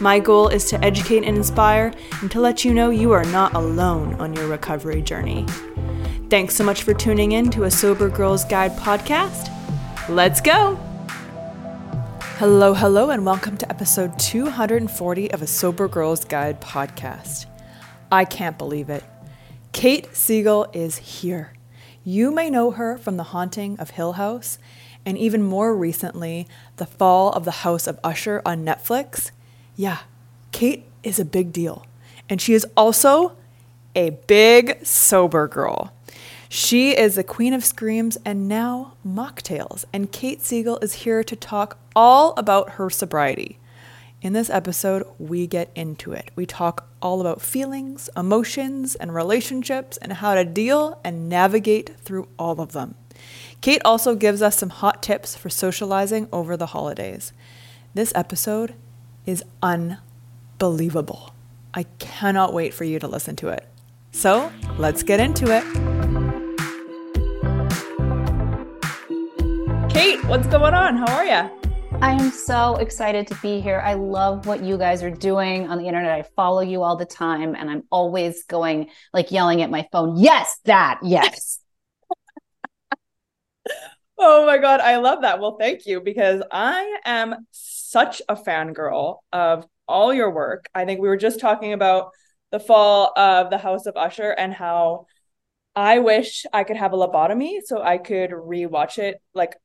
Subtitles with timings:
[0.00, 3.54] My goal is to educate and inspire and to let you know you are not
[3.54, 5.46] alone on your recovery journey.
[6.28, 9.48] Thanks so much for tuning in to a Sober Girls Guide podcast.
[10.08, 10.76] Let's go!
[12.38, 17.46] Hello, hello, and welcome to episode 240 of a Sober Girls Guide podcast.
[18.10, 19.04] I can't believe it.
[19.72, 21.52] Kate Siegel is here.
[22.02, 24.58] You may know her from The Haunting of Hill House,
[25.06, 26.48] and even more recently,
[26.78, 29.30] The Fall of the House of Usher on Netflix.
[29.76, 29.98] Yeah,
[30.52, 31.86] Kate is a big deal.
[32.28, 33.36] And she is also
[33.94, 35.92] a big sober girl.
[36.48, 39.84] She is the queen of screams and now mocktails.
[39.92, 43.58] And Kate Siegel is here to talk all about her sobriety.
[44.20, 46.30] In this episode, we get into it.
[46.36, 52.28] We talk all about feelings, emotions, and relationships and how to deal and navigate through
[52.38, 52.94] all of them.
[53.62, 57.32] Kate also gives us some hot tips for socializing over the holidays.
[57.94, 58.74] This episode
[59.26, 61.34] is unbelievable.
[61.74, 63.66] I cannot wait for you to listen to it.
[64.10, 65.64] So let's get into it.
[69.90, 70.96] Kate, what's going on?
[70.96, 71.62] How are you?
[72.00, 73.80] I am so excited to be here.
[73.84, 76.10] I love what you guys are doing on the internet.
[76.10, 80.16] I follow you all the time and I'm always going like yelling at my phone,
[80.16, 81.61] yes, that, yes.
[84.24, 84.80] Oh my God.
[84.80, 85.40] I love that.
[85.40, 90.68] Well, thank you because I am such a fangirl of all your work.
[90.74, 92.10] I think we were just talking about
[92.50, 95.06] the fall of the House of Usher and how
[95.74, 99.56] I wish I could have a lobotomy so I could rewatch it like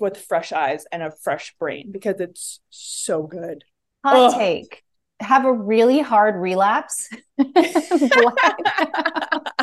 [0.00, 3.64] with fresh eyes and a fresh brain because it's so good.
[4.04, 4.38] Hot Ugh.
[4.38, 4.82] take.
[5.20, 7.10] Have a really hard relapse.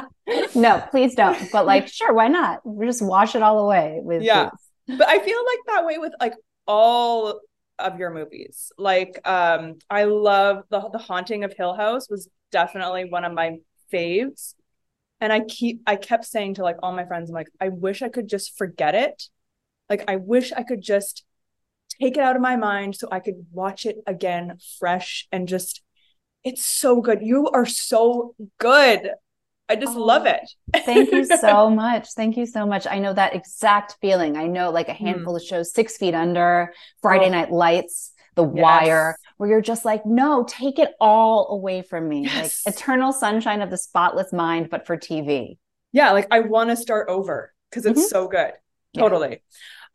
[0.56, 1.52] no, please don't.
[1.52, 2.66] But like, sure, why not?
[2.66, 4.50] We Just wash it all away with Yeah.
[4.88, 6.34] But I feel like that way with like
[6.68, 7.40] all
[7.80, 8.72] of your movies.
[8.78, 13.58] Like um I love the the Haunting of Hill House was definitely one of my
[13.92, 14.56] faves.
[15.22, 18.02] And I keep I kept saying to like all my friends I'm like I wish
[18.02, 19.24] I could just forget it.
[19.90, 21.24] Like I wish I could just
[22.02, 25.82] take it out of my mind so I could watch it again fresh and just
[26.44, 27.22] it's so good.
[27.22, 29.10] You are so good.
[29.68, 30.42] I just oh, love it.
[30.86, 32.10] thank you so much.
[32.14, 32.86] Thank you so much.
[32.88, 34.38] I know that exact feeling.
[34.38, 35.06] I know like a hmm.
[35.06, 35.38] handful mm.
[35.38, 37.32] of shows, Six Feet Under, Friday oh.
[37.32, 38.62] Night Lights, The yes.
[38.62, 42.24] Wire, where you're just like, no, take it all away from me.
[42.24, 42.66] Yes.
[42.66, 45.58] Like eternal sunshine of the spotless mind, but for TV.
[45.92, 48.08] Yeah, like I want to start over because it's mm-hmm.
[48.08, 48.52] so good.
[48.96, 49.30] Totally.
[49.30, 49.38] Yeah.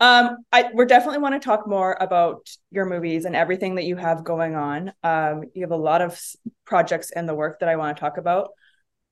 [0.01, 3.97] Um, I we definitely want to talk more about your movies and everything that you
[3.97, 4.93] have going on.
[5.03, 6.19] Um, you have a lot of
[6.65, 8.51] projects in the work that I want to talk about.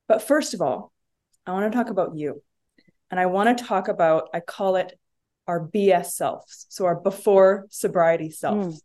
[0.09, 0.91] But first of all,
[1.45, 2.41] I want to talk about you.
[3.09, 4.99] And I want to talk about, I call it
[5.47, 6.65] our BS selves.
[6.69, 8.77] So our before sobriety selves.
[8.77, 8.81] Mm.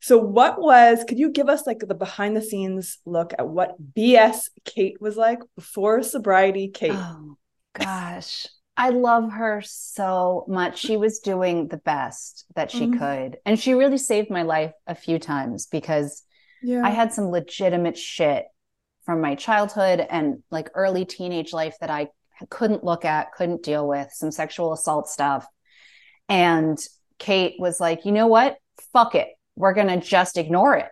[0.00, 3.76] So what was, could you give us like the behind the scenes look at what
[3.94, 6.92] BS Kate was like before sobriety Kate?
[6.94, 7.36] Oh
[7.74, 8.46] gosh.
[8.76, 10.78] I love her so much.
[10.78, 12.98] She was doing the best that she mm-hmm.
[12.98, 13.38] could.
[13.46, 16.22] And she really saved my life a few times because
[16.62, 16.82] yeah.
[16.84, 18.46] I had some legitimate shit
[19.04, 22.08] from my childhood and like early teenage life that I
[22.50, 25.46] couldn't look at, couldn't deal with, some sexual assault stuff.
[26.28, 26.78] And
[27.18, 28.56] Kate was like, you know what?
[28.92, 29.28] Fuck it.
[29.56, 30.88] We're going to just ignore it.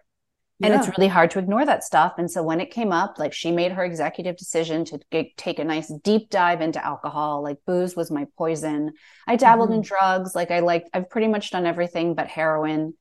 [0.63, 3.33] and it's really hard to ignore that stuff and so when it came up like
[3.33, 7.59] she made her executive decision to get, take a nice deep dive into alcohol like
[7.67, 8.93] booze was my poison
[9.27, 9.79] i dabbled mm-hmm.
[9.79, 12.95] in drugs like i like i've pretty much done everything but heroin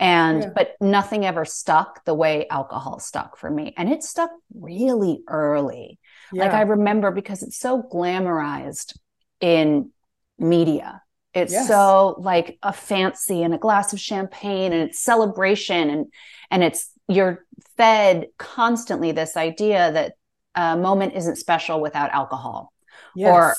[0.00, 0.50] and yeah.
[0.54, 5.98] but nothing ever stuck the way alcohol stuck for me and it stuck really early
[6.32, 6.44] yeah.
[6.44, 8.96] like i remember because it's so glamorized
[9.40, 9.90] in
[10.38, 11.02] media
[11.34, 11.68] it's yes.
[11.68, 16.06] so like a fancy and a glass of champagne and it's celebration and
[16.50, 17.44] and it's you're
[17.76, 20.12] fed constantly this idea that
[20.54, 22.72] a moment isn't special without alcohol
[23.16, 23.28] yes.
[23.28, 23.54] or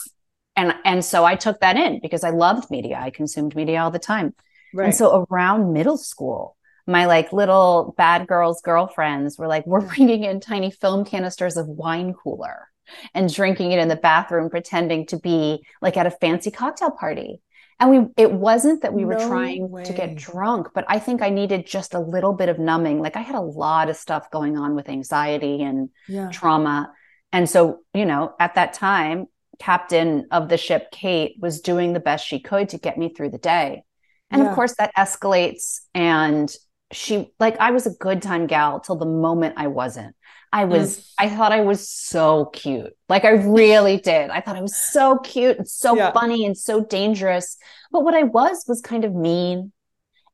[0.56, 3.91] and and so i took that in because i loved media i consumed media all
[3.91, 4.33] the time
[4.74, 4.86] right.
[4.86, 6.56] and so around middle school
[6.88, 11.68] my like little bad girls girlfriends were like we're bringing in tiny film canisters of
[11.68, 12.68] wine cooler
[13.13, 17.42] and drinking it in the bathroom pretending to be like at a fancy cocktail party
[17.80, 19.83] and we it wasn't that we were trying way.
[19.83, 23.15] to get drunk but i think i needed just a little bit of numbing like
[23.15, 26.30] i had a lot of stuff going on with anxiety and yeah.
[26.30, 26.92] trauma
[27.31, 29.27] and so you know at that time
[29.60, 33.30] captain of the ship kate was doing the best she could to get me through
[33.30, 33.83] the day
[34.31, 34.49] and yeah.
[34.49, 36.53] of course that escalates and
[36.91, 40.15] she like i was a good time gal till the moment i wasn't
[40.51, 41.05] I was, mm.
[41.19, 42.95] I thought I was so cute.
[43.07, 44.29] Like I really did.
[44.31, 46.11] I thought I was so cute and so yeah.
[46.11, 47.57] funny and so dangerous.
[47.91, 49.71] But what I was was kind of mean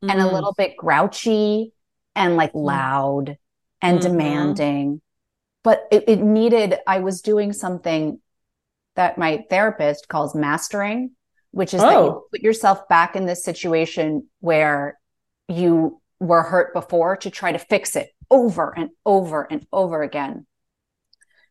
[0.04, 0.12] mm.
[0.12, 0.32] and a mm.
[0.32, 1.74] little bit grouchy
[2.16, 2.64] and like mm.
[2.64, 3.38] loud
[3.82, 4.08] and mm-hmm.
[4.08, 5.02] demanding.
[5.64, 8.22] But it, it needed, I was doing something
[8.96, 11.12] that my therapist calls mastering,
[11.56, 11.86] which is oh.
[11.86, 12.24] that you oh.
[12.32, 15.00] put yourself back in this situation where
[15.48, 20.46] you were hurt before to try to fix it over and over and over again.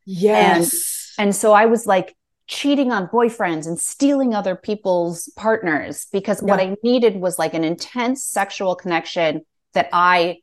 [0.04, 1.14] Yes.
[1.16, 2.14] And, and so I was like
[2.46, 6.48] cheating on boyfriends and stealing other people's partners because yeah.
[6.48, 9.40] what I needed was like an intense sexual connection
[9.72, 10.40] that I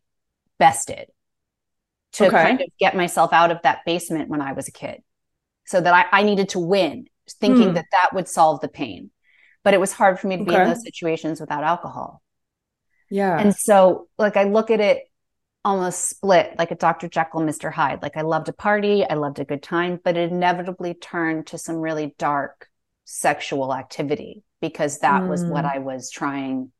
[0.58, 1.06] bested
[2.13, 2.36] to okay.
[2.36, 5.04] kind of get myself out of that basement when I was a kid.
[5.66, 7.06] So that I, I needed to win,
[7.40, 7.74] thinking hmm.
[7.75, 9.12] that that would solve the pain.
[9.63, 10.52] But it was hard for me to okay.
[10.52, 12.22] be in those situations without alcohol.
[13.10, 13.38] Yeah.
[13.38, 15.04] And so, like, I look at it
[15.63, 17.08] almost split like a Dr.
[17.08, 17.72] Jekyll, Mr.
[17.72, 18.02] Hyde.
[18.02, 21.58] Like I loved a party, I loved a good time, but it inevitably turned to
[21.58, 22.68] some really dark
[23.06, 25.30] sexual activity because that mm.
[25.30, 25.75] was what mm.
[25.75, 26.72] I was trying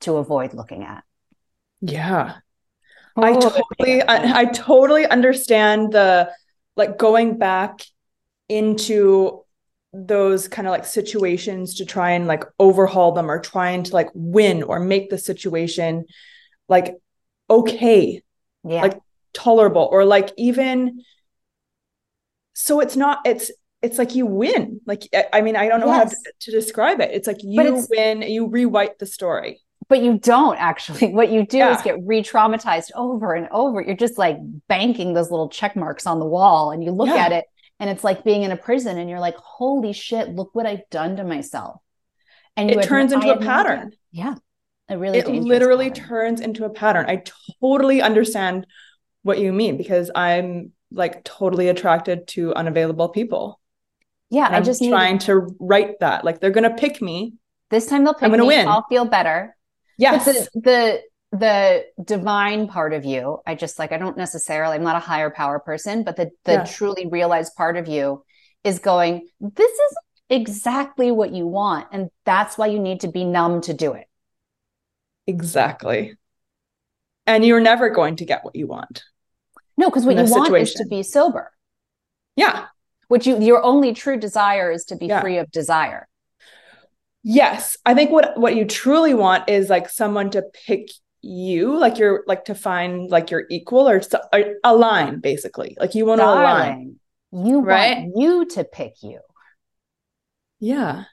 [0.00, 1.04] to avoid looking at.
[1.80, 2.34] Yeah.
[3.16, 4.02] Oh, I totally.
[4.02, 6.30] I, I totally understand the
[6.76, 7.80] like going back
[8.48, 9.44] into
[9.96, 14.08] those kind of like situations to try and like overhaul them or trying to like
[14.14, 16.04] win or make the situation
[16.68, 16.94] like
[17.48, 18.22] okay
[18.64, 18.82] yeah.
[18.82, 18.98] like
[19.32, 21.02] tolerable or like even
[22.54, 23.50] so it's not it's
[23.82, 25.02] it's like you win like
[25.32, 25.98] i mean i don't know yes.
[25.98, 30.18] how to, to, describe it it's like you win you rewrite the story but you
[30.18, 31.76] don't actually what you do yeah.
[31.76, 34.36] is get re-traumatized over and over you're just like
[34.68, 37.16] banking those little check marks on the wall and you look yeah.
[37.16, 37.44] at it
[37.78, 40.88] and it's like being in a prison and you're like holy shit look what i've
[40.90, 41.80] done to myself.
[42.56, 43.92] And it turns into a pattern.
[44.12, 44.34] Yeah.
[44.88, 46.06] A really it literally pattern.
[46.06, 47.04] turns into a pattern.
[47.06, 47.22] I
[47.60, 48.66] totally understand
[49.22, 53.60] what you mean because i'm like totally attracted to unavailable people.
[54.30, 56.24] Yeah i just trying to write that.
[56.24, 57.34] Like they're gonna pick me.
[57.68, 58.48] This time they'll pick I'm gonna me.
[58.48, 58.68] win.
[58.68, 59.56] i'll feel better.
[59.98, 60.24] Yes.
[60.24, 61.00] the, the
[61.32, 65.28] the divine part of you i just like i don't necessarily i'm not a higher
[65.28, 66.64] power person but the the yeah.
[66.64, 68.24] truly realized part of you
[68.62, 69.96] is going this is
[70.30, 74.06] exactly what you want and that's why you need to be numb to do it
[75.26, 76.14] Exactly.
[77.26, 79.02] And you're never going to get what you want.
[79.76, 80.62] No, because what you want situation.
[80.62, 81.50] is to be sober.
[82.36, 82.66] Yeah.
[83.08, 85.20] Which you your only true desire is to be yeah.
[85.20, 86.08] free of desire.
[87.22, 87.76] Yes.
[87.84, 90.90] I think what what you truly want is like someone to pick
[91.26, 94.00] you, like you're like to find like your equal or,
[94.32, 95.76] or align basically.
[95.78, 96.96] Like you want to align.
[97.32, 97.98] You right?
[97.98, 99.20] want you to pick you.
[100.60, 101.04] Yeah.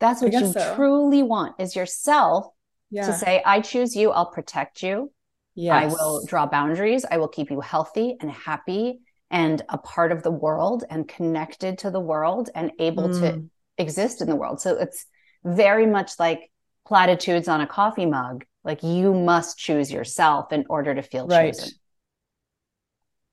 [0.00, 0.74] That's what you so.
[0.74, 2.46] truly want is yourself
[2.90, 3.06] yeah.
[3.06, 5.10] to say, I choose you, I'll protect you.
[5.54, 5.84] Yes.
[5.84, 7.04] I will draw boundaries.
[7.08, 11.78] I will keep you healthy and happy and a part of the world and connected
[11.78, 13.20] to the world and able mm.
[13.20, 14.60] to exist in the world.
[14.60, 15.06] So it's
[15.44, 16.50] very much like
[16.86, 18.44] platitudes on a coffee mug.
[18.64, 21.54] Like you must choose yourself in order to feel right.
[21.54, 21.72] chosen.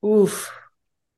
[0.05, 0.51] Oof.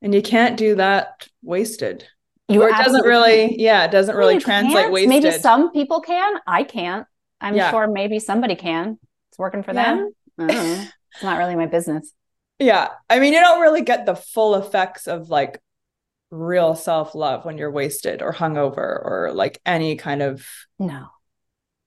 [0.02, 2.06] And you can't do that wasted.
[2.48, 5.08] You or it doesn't really, yeah, it doesn't really translate wasted.
[5.08, 6.34] Maybe some people can.
[6.46, 7.06] I can't.
[7.40, 7.70] I'm yeah.
[7.70, 8.98] sure maybe somebody can.
[9.30, 9.96] It's working for yeah.
[9.96, 10.12] them.
[10.38, 12.12] it's not really my business.
[12.58, 12.88] Yeah.
[13.08, 15.58] I mean, you don't really get the full effects of like
[16.30, 20.46] real self love when you're wasted or hungover or like any kind of.
[20.78, 21.06] No.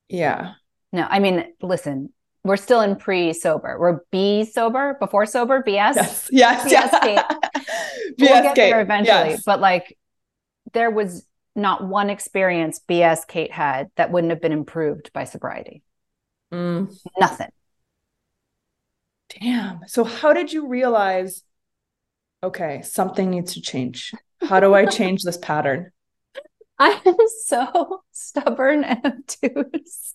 [0.10, 0.54] Yeah.
[0.92, 2.14] No, I mean, listen,
[2.48, 3.78] we're still in pre sober.
[3.80, 6.30] We're B sober before sober, BS.
[6.32, 7.66] Yes, yes, BS Kate.
[8.20, 9.32] we'll get there eventually.
[9.32, 9.44] Yes.
[9.46, 9.98] But like,
[10.74, 11.26] there was
[11.56, 15.82] not one experience BS Kate had that wouldn't have been improved by sobriety.
[16.54, 16.96] Mm.
[17.20, 17.50] Nothing.
[19.30, 19.82] Damn.
[19.88, 21.44] So, how did you realize,
[22.44, 24.14] okay, something needs to change?
[24.42, 25.92] How do I change this pattern?
[26.80, 29.06] I am so stubborn and
[29.44, 30.14] obtuse.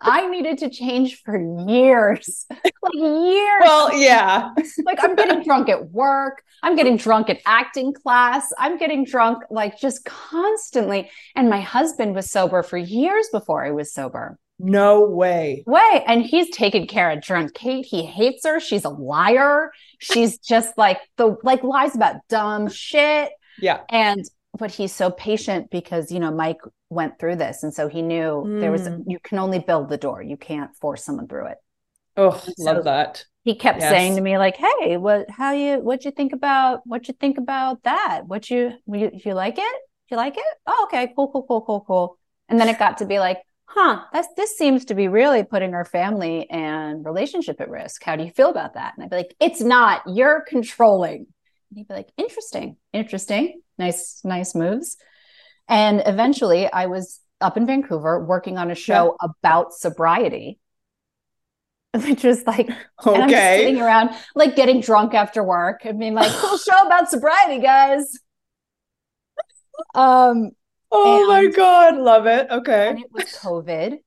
[0.00, 2.46] I needed to change for years.
[2.82, 3.62] Like years.
[3.64, 4.50] Well, yeah.
[4.84, 6.42] like I'm getting drunk at work.
[6.62, 8.52] I'm getting drunk at acting class.
[8.58, 11.10] I'm getting drunk like just constantly.
[11.34, 14.38] And my husband was sober for years before I was sober.
[14.58, 15.64] No way.
[15.66, 16.04] Way.
[16.06, 17.84] And he's taken care of drunk Kate.
[17.84, 18.60] He hates her.
[18.60, 19.72] She's a liar.
[19.98, 23.32] She's just like the like lies about dumb shit.
[23.60, 23.80] Yeah.
[23.90, 24.24] And
[24.58, 26.60] but he's so patient because you know Mike
[26.90, 28.60] went through this and so he knew mm.
[28.60, 29.02] there was mm.
[29.06, 30.22] you can only build the door.
[30.22, 31.58] You can't force someone through it.
[32.16, 33.24] Oh, so love that.
[33.44, 33.90] He kept yes.
[33.90, 37.38] saying to me like, "Hey, what how you what you think about what you think
[37.38, 38.22] about that?
[38.26, 39.82] What you you, you like it?
[40.10, 40.44] You like it?
[40.66, 41.12] Oh, okay.
[41.14, 44.56] Cool, cool, cool, cool, cool." And then it got to be like, huh, that's this
[44.56, 48.02] seems to be really putting our family and relationship at risk.
[48.02, 48.94] How do you feel about that?
[48.96, 51.26] And I'd be like, it's not, you're controlling.
[51.70, 54.96] And he'd be like, interesting, interesting, nice, nice moves.
[55.68, 59.28] And eventually I was up in Vancouver working on a show yeah.
[59.28, 60.58] about sobriety.
[61.94, 62.68] Which was like,
[63.06, 63.22] okay.
[63.22, 65.82] I'm sitting around like getting drunk after work.
[65.84, 68.18] I mean, like, cool show about sobriety, guys.
[69.94, 70.52] Um,
[70.90, 71.96] Oh and, my God.
[71.96, 72.48] Love it.
[72.50, 72.90] Okay.
[72.90, 73.98] And it was COVID.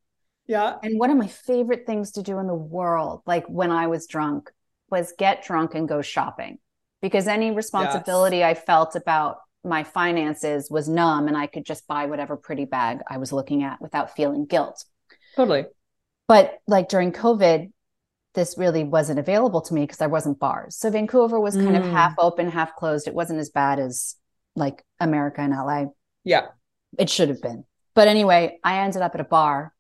[0.48, 0.76] yeah.
[0.84, 4.08] And one of my favorite things to do in the world, like when I was
[4.08, 4.50] drunk,
[4.90, 6.58] was get drunk and go shopping
[7.02, 8.58] because any responsibility yes.
[8.58, 13.00] I felt about my finances was numb and I could just buy whatever pretty bag
[13.08, 14.86] I was looking at without feeling guilt.
[15.36, 15.66] Totally.
[16.28, 17.72] But like during COVID,
[18.36, 20.76] this really wasn't available to me because there wasn't bars.
[20.76, 21.80] So Vancouver was kind mm.
[21.80, 23.08] of half open, half closed.
[23.08, 24.16] It wasn't as bad as
[24.56, 25.86] like America and LA.
[26.24, 26.48] Yeah.
[26.98, 27.66] It should have been.
[27.96, 29.74] But anyway, I ended up at a bar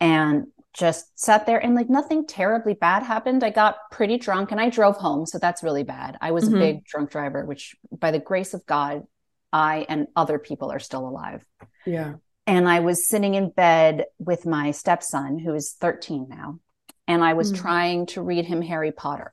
[0.00, 3.44] and just sat there and like nothing terribly bad happened.
[3.44, 5.24] I got pretty drunk and I drove home.
[5.24, 6.18] So that's really bad.
[6.20, 6.56] I was mm-hmm.
[6.56, 9.04] a big drunk driver, which by the grace of God,
[9.52, 11.44] I and other people are still alive.
[11.86, 12.14] Yeah.
[12.46, 16.58] And I was sitting in bed with my stepson, who is 13 now,
[17.06, 17.62] and I was mm-hmm.
[17.62, 19.32] trying to read him Harry Potter.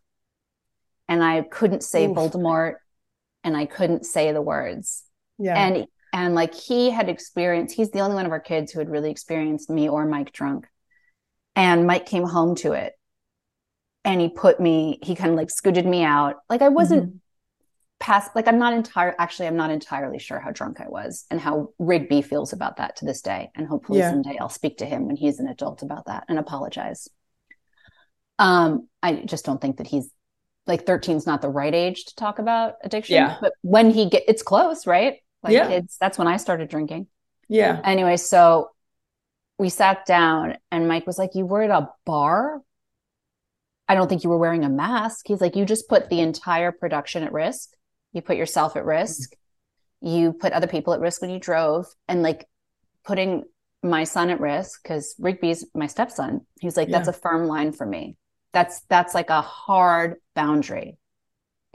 [1.10, 2.16] And I couldn't say Oof.
[2.16, 2.76] Voldemort
[3.44, 5.04] and I couldn't say the words.
[5.40, 5.56] Yeah.
[5.56, 8.90] And and like he had experienced, he's the only one of our kids who had
[8.90, 10.68] really experienced me or Mike drunk.
[11.56, 12.94] And Mike came home to it
[14.04, 16.38] and he put me, he kind of like scooted me out.
[16.50, 17.18] Like I wasn't mm-hmm.
[18.00, 21.40] past, like I'm not entire, actually, I'm not entirely sure how drunk I was and
[21.40, 23.52] how Rigby feels about that to this day.
[23.56, 24.12] And hopefully yeah.
[24.12, 27.10] someday I'll speak to him when he's an adult about that and apologize.
[28.40, 30.10] Um, I just don't think that he's
[30.68, 33.16] like 13 is not the right age to talk about addiction.
[33.16, 33.38] Yeah.
[33.42, 35.18] But when he get, it's close, right?
[35.44, 35.68] like yeah.
[35.68, 35.98] kids.
[36.00, 37.08] That's when I started drinking.
[37.48, 37.82] Yeah.
[37.84, 38.70] Anyway, so
[39.62, 42.64] we sat down and Mike was like, You were at a bar?
[43.88, 45.28] I don't think you were wearing a mask.
[45.28, 47.70] He's like, You just put the entire production at risk.
[48.12, 49.34] You put yourself at risk.
[50.02, 51.86] You put other people at risk when you drove.
[52.08, 52.48] And like
[53.06, 53.44] putting
[53.84, 56.98] my son at risk, because Rigby's my stepson, he's like, yeah.
[56.98, 58.18] That's a firm line for me.
[58.54, 60.98] That's that's like a hard boundary.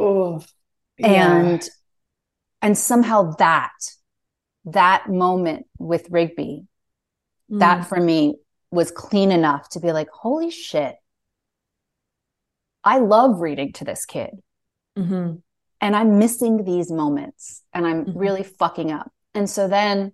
[0.01, 0.43] Oh.
[0.99, 1.37] Yeah.
[1.37, 1.71] And
[2.63, 3.79] and somehow that
[4.65, 6.67] that moment with rigby
[7.51, 7.61] mm.
[7.61, 8.37] that for me
[8.71, 10.97] was clean enough to be like holy shit
[12.85, 14.31] i love reading to this kid
[14.99, 15.35] mm-hmm.
[15.81, 18.19] and i'm missing these moments and i'm mm-hmm.
[18.19, 20.13] really fucking up and so then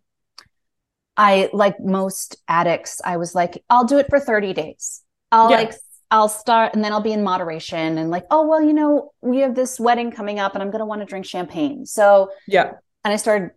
[1.16, 5.58] i like most addicts i was like i'll do it for 30 days i'll yeah.
[5.58, 5.72] like
[6.12, 9.38] I'll start and then I'll be in moderation and like, oh, well, you know, we
[9.38, 11.86] have this wedding coming up and I'm going to want to drink champagne.
[11.86, 12.72] So, yeah.
[13.02, 13.52] And I started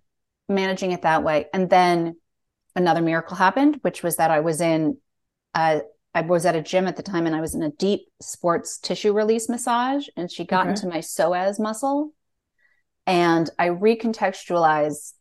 [0.47, 1.47] managing it that way.
[1.53, 2.15] And then
[2.75, 4.97] another miracle happened, which was that I was in,
[5.53, 5.79] uh,
[6.13, 8.77] I was at a gym at the time and I was in a deep sports
[8.77, 10.71] tissue release massage and she got okay.
[10.71, 12.13] into my psoas muscle.
[13.07, 15.13] And I recontextualized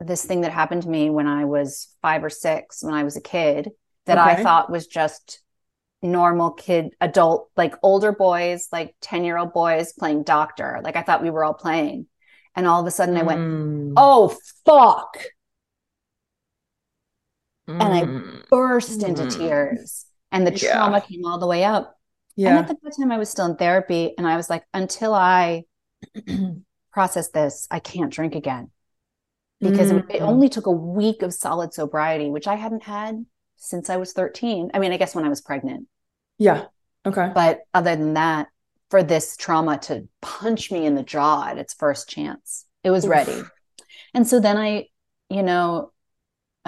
[0.00, 3.16] this thing that happened to me when I was five or six, when I was
[3.16, 3.70] a kid,
[4.06, 4.40] that okay.
[4.40, 5.42] I thought was just
[6.00, 11.02] normal kid adult like older boys like 10 year old boys playing doctor like i
[11.02, 12.06] thought we were all playing
[12.54, 13.92] and all of a sudden i went mm.
[13.96, 14.32] oh
[14.64, 15.24] fuck
[17.68, 17.80] mm.
[17.80, 18.48] and i mm.
[18.48, 19.36] burst into mm.
[19.36, 20.72] tears and the yeah.
[20.72, 21.98] trauma came all the way up
[22.36, 25.14] yeah and at the time i was still in therapy and i was like until
[25.14, 25.64] i
[26.92, 28.70] process this i can't drink again
[29.60, 30.08] because mm.
[30.10, 33.24] it only took a week of solid sobriety which i hadn't had
[33.58, 34.70] since I was 13.
[34.72, 35.86] I mean, I guess when I was pregnant.
[36.38, 36.66] Yeah.
[37.04, 37.30] Okay.
[37.34, 38.48] But other than that,
[38.90, 43.04] for this trauma to punch me in the jaw at its first chance, it was
[43.04, 43.10] Oof.
[43.10, 43.42] ready.
[44.14, 44.86] And so then I,
[45.28, 45.92] you know,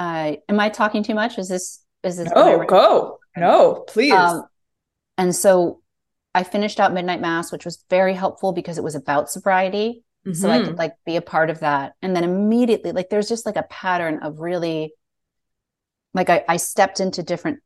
[0.00, 1.38] uh, am I talking too much?
[1.38, 2.32] Is this, is this?
[2.34, 3.18] Oh, go.
[3.36, 4.14] No, please.
[4.14, 4.44] Um,
[5.18, 5.82] and so
[6.34, 10.02] I finished out Midnight Mass, which was very helpful because it was about sobriety.
[10.26, 10.34] Mm-hmm.
[10.34, 10.78] So I could mm-hmm.
[10.78, 11.92] like be a part of that.
[12.00, 14.94] And then immediately, like there's just like a pattern of really
[16.14, 17.60] like I, I stepped into different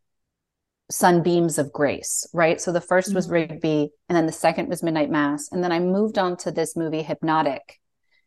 [0.91, 2.61] sunbeams of grace, right?
[2.61, 3.15] So the 1st mm-hmm.
[3.15, 5.51] was Rigby, and then the second was Midnight Mass.
[5.53, 7.81] And then I moved on to this movie, Hypnotic.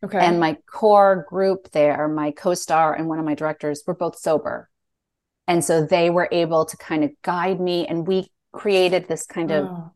[0.04, 0.20] Okay.
[0.20, 4.18] And my core group there, my co star and one of my directors, were both
[4.18, 4.70] sober.
[5.48, 9.52] And so they were able to kind of guide me, and we created this kind
[9.52, 9.92] of, oh.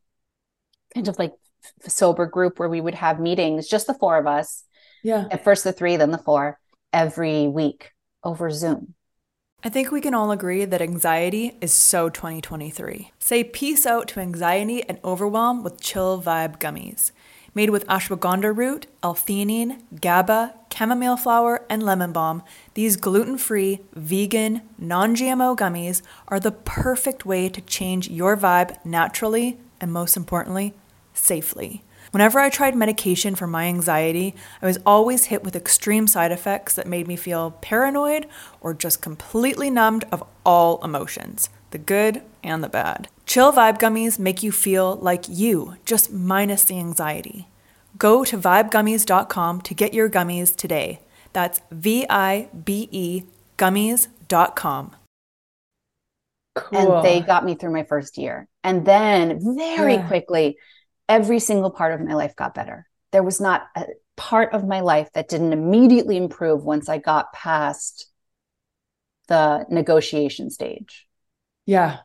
[0.93, 1.33] kind of like
[1.87, 4.63] sober group where we would have meetings, just the four of us.
[5.03, 5.25] Yeah.
[5.29, 6.59] At first the three, then the four
[6.93, 7.91] every week
[8.23, 8.95] over Zoom.
[9.63, 13.11] I think we can all agree that anxiety is so 2023.
[13.19, 17.11] Say peace out to anxiety and overwhelm with Chill Vibe gummies.
[17.53, 22.43] Made with ashwagandha root, L-theanine, GABA, chamomile flower, and lemon balm,
[22.75, 29.91] these gluten-free, vegan, non-GMO gummies are the perfect way to change your vibe naturally and
[29.91, 30.73] most importantly,
[31.13, 31.83] safely.
[32.11, 36.73] Whenever I tried medication for my anxiety, I was always hit with extreme side effects
[36.75, 38.27] that made me feel paranoid
[38.61, 43.09] or just completely numbed of all emotions, the good and the bad.
[43.25, 47.47] Chill Vibe Gummies make you feel like you, just minus the anxiety.
[47.97, 50.99] Go to vibegummies.com to get your gummies today.
[51.33, 53.23] That's V I B E
[53.57, 54.95] gummies.com.
[56.55, 56.97] Cool.
[56.97, 58.47] And they got me through my first year.
[58.63, 60.07] And then very yeah.
[60.07, 60.57] quickly,
[61.07, 62.87] every single part of my life got better.
[63.11, 63.85] There was not a
[64.17, 68.07] part of my life that didn't immediately improve once I got past
[69.27, 71.07] the negotiation stage.
[71.65, 71.99] Yeah.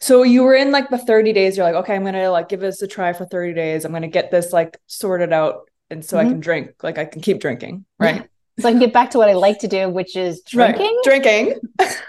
[0.00, 2.60] So you were in like the 30 days, you're like, okay, I'm gonna like give
[2.60, 3.84] this a try for 30 days.
[3.84, 6.26] I'm gonna get this like sorted out and so mm-hmm.
[6.26, 8.16] I can drink, like I can keep drinking, right?
[8.16, 8.22] Yeah.
[8.60, 11.00] So I can get back to what I like to do, which is drinking.
[11.06, 11.22] Right.
[11.22, 11.54] Drinking.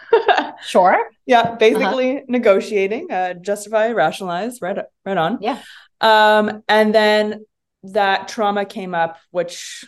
[0.66, 1.10] sure.
[1.26, 2.26] Yeah, basically uh-huh.
[2.28, 5.40] negotiating, uh, justify, rationalize, right, right on.
[5.42, 5.62] Yeah.
[6.02, 7.46] Um, and then
[7.84, 9.86] that trauma came up, which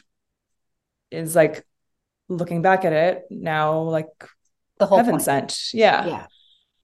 [1.12, 1.66] is like
[2.30, 4.08] looking back at it now, like
[4.80, 5.24] the whole heaven point.
[5.24, 5.60] sent.
[5.74, 6.06] Yeah.
[6.06, 6.26] Yeah.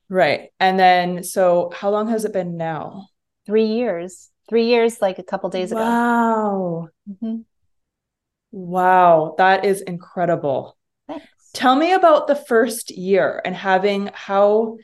[0.09, 0.49] Right.
[0.59, 3.07] And then, so how long has it been now?
[3.45, 4.29] Three years.
[4.49, 5.81] Three years, like a couple days ago.
[5.81, 6.89] Wow.
[7.09, 7.41] Mm-hmm.
[8.51, 9.35] Wow.
[9.37, 10.75] That is incredible.
[11.07, 11.25] Thanks.
[11.53, 14.77] Tell me about the first year and having how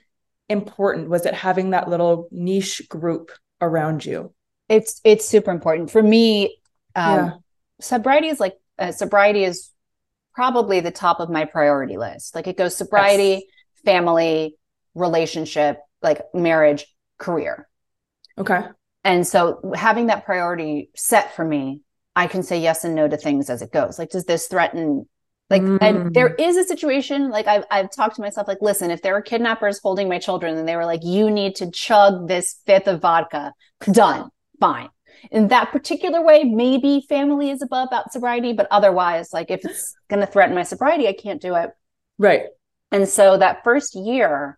[0.49, 4.33] important was it having that little niche group around you?
[4.69, 6.57] It's it's super important for me.
[6.95, 7.31] Um, yeah.
[7.81, 9.71] Sobriety is like uh, sobriety is
[10.33, 12.35] probably the top of my priority list.
[12.35, 13.83] Like it goes sobriety, yes.
[13.83, 14.55] family,
[14.95, 16.85] relationship, like marriage,
[17.17, 17.67] career.
[18.37, 18.61] Okay.
[19.03, 21.81] And so having that priority set for me,
[22.15, 23.99] I can say yes and no to things as it goes.
[23.99, 25.05] Like, does this threaten
[25.49, 25.77] like, mm.
[25.79, 29.13] and there is a situation like I've I've talked to myself like, listen, if there
[29.13, 32.87] were kidnappers holding my children and they were like, you need to chug this fifth
[32.87, 33.53] of vodka,
[33.91, 34.29] done,
[34.59, 34.89] fine.
[35.31, 39.95] In that particular way, maybe family is above about sobriety, but otherwise, like if it's
[40.07, 41.69] going to threaten my sobriety, I can't do it.
[42.17, 42.43] Right.
[42.91, 44.57] And so that first year.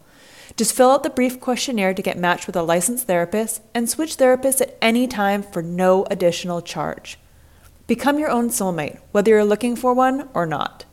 [0.61, 4.17] Just fill out the brief questionnaire to get matched with a licensed therapist and switch
[4.17, 7.17] therapists at any time for no additional charge.
[7.87, 10.85] Become your own soulmate, whether you're looking for one or not.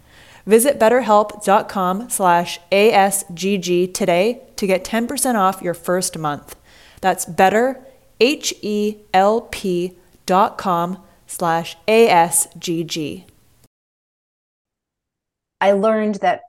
[0.46, 6.57] Visit betterhelp.com slash ASGG today to get 10% off your first month.
[7.02, 7.85] That's better,
[8.20, 13.24] H-E-L-P dot com slash ASGG.
[15.61, 16.47] I learned that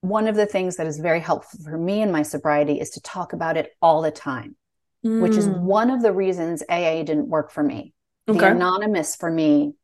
[0.00, 3.00] one of the things that is very helpful for me in my sobriety is to
[3.00, 4.56] talk about it all the time,
[5.04, 5.20] mm.
[5.20, 5.60] which is mm.
[5.60, 7.92] one of the reasons AA didn't work for me.
[8.28, 8.38] Okay.
[8.38, 9.74] The anonymous for me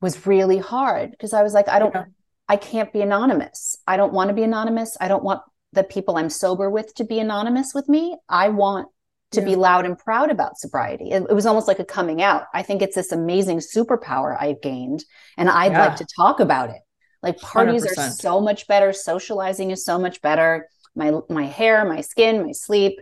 [0.00, 2.04] was really hard because I was like, I don't, yeah.
[2.48, 3.76] I can't be anonymous.
[3.86, 4.96] I don't want to be anonymous.
[5.00, 8.16] I don't want the people I'm sober with to be anonymous with me.
[8.28, 8.88] I want
[9.32, 9.46] to yeah.
[9.46, 11.10] be loud and proud about sobriety.
[11.10, 12.44] It, it, was almost like a coming out.
[12.54, 15.04] I think it's this amazing superpower I've gained,
[15.36, 15.86] and I'd yeah.
[15.88, 16.80] like to talk about it.
[17.22, 17.98] Like parties 100%.
[17.98, 20.68] are so much better, socializing is so much better.
[20.94, 23.00] My my hair, my skin, my sleep,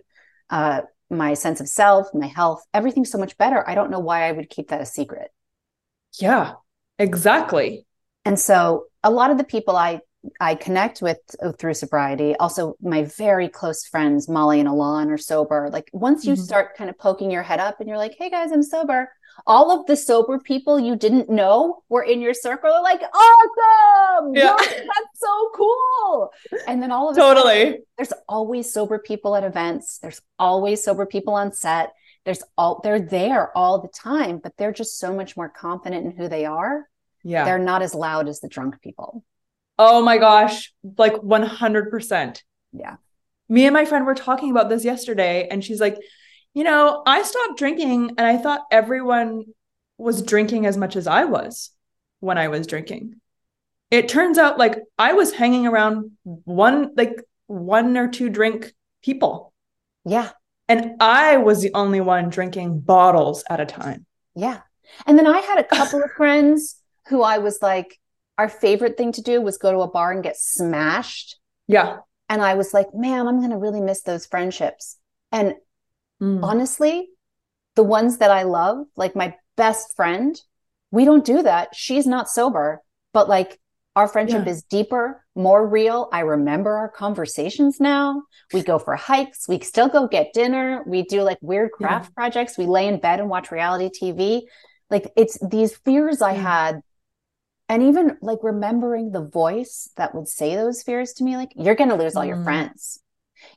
[0.51, 3.69] uh, my sense of self, my health, everything's so much better.
[3.69, 5.31] I don't know why I would keep that a secret.
[6.19, 6.55] Yeah,
[6.99, 7.87] exactly.
[8.25, 10.01] And so a lot of the people I
[10.41, 12.35] I connect with uh, through sobriety.
[12.37, 15.69] Also, my very close friends, Molly and Alon, are sober.
[15.73, 16.43] Like once you mm-hmm.
[16.43, 19.11] start kind of poking your head up and you're like, hey guys, I'm sober.
[19.47, 24.35] All of the sober people you didn't know were in your circle are like, awesome.
[24.35, 24.57] Yeah.
[24.59, 26.33] that's so cool.
[26.67, 29.99] And then all of totally sudden, there's always sober people at events.
[29.99, 31.93] There's always sober people on set.
[32.25, 36.17] There's all they're there all the time, but they're just so much more confident in
[36.17, 36.89] who they are.
[37.23, 37.45] Yeah.
[37.45, 39.25] They're not as loud as the drunk people.
[39.79, 42.43] Oh my gosh, like 100%.
[42.73, 42.97] Yeah.
[43.49, 45.99] Me and my friend were talking about this yesterday, and she's like,
[46.57, 49.45] you know, I stopped drinking and I thought everyone
[49.99, 51.71] was drinking as much as I was
[52.21, 53.17] when I was drinking.
[53.91, 59.53] It turns out like I was hanging around one, like one or two drink people.
[60.07, 60.31] Yeah.
[60.67, 64.07] And I was the only one drinking bottles at a time.
[64.35, 64.61] Yeah.
[65.07, 68.01] And then I had a couple of friends who I was like,
[68.39, 71.39] our favorite thing to do was go to a bar and get smashed.
[71.69, 71.99] Yeah.
[72.31, 74.97] And I was like, man, I'm going to really miss those friendships.
[75.31, 75.57] And
[76.21, 76.43] mm.
[76.43, 77.09] honestly,
[77.75, 80.41] the ones that I love, like my best friend,
[80.91, 81.75] we don't do that.
[81.75, 83.59] She's not sober, but like
[83.95, 84.53] our friendship yeah.
[84.53, 86.09] is deeper, more real.
[86.13, 88.23] I remember our conversations now.
[88.53, 89.49] We go for hikes.
[89.49, 90.83] We still go get dinner.
[90.87, 92.15] We do like weird craft yeah.
[92.15, 92.59] projects.
[92.59, 94.43] We lay in bed and watch reality TV.
[94.91, 96.83] Like it's these fears I had
[97.69, 101.75] and even like remembering the voice that would say those fears to me like you're
[101.75, 102.45] going to lose all your mm.
[102.45, 103.01] friends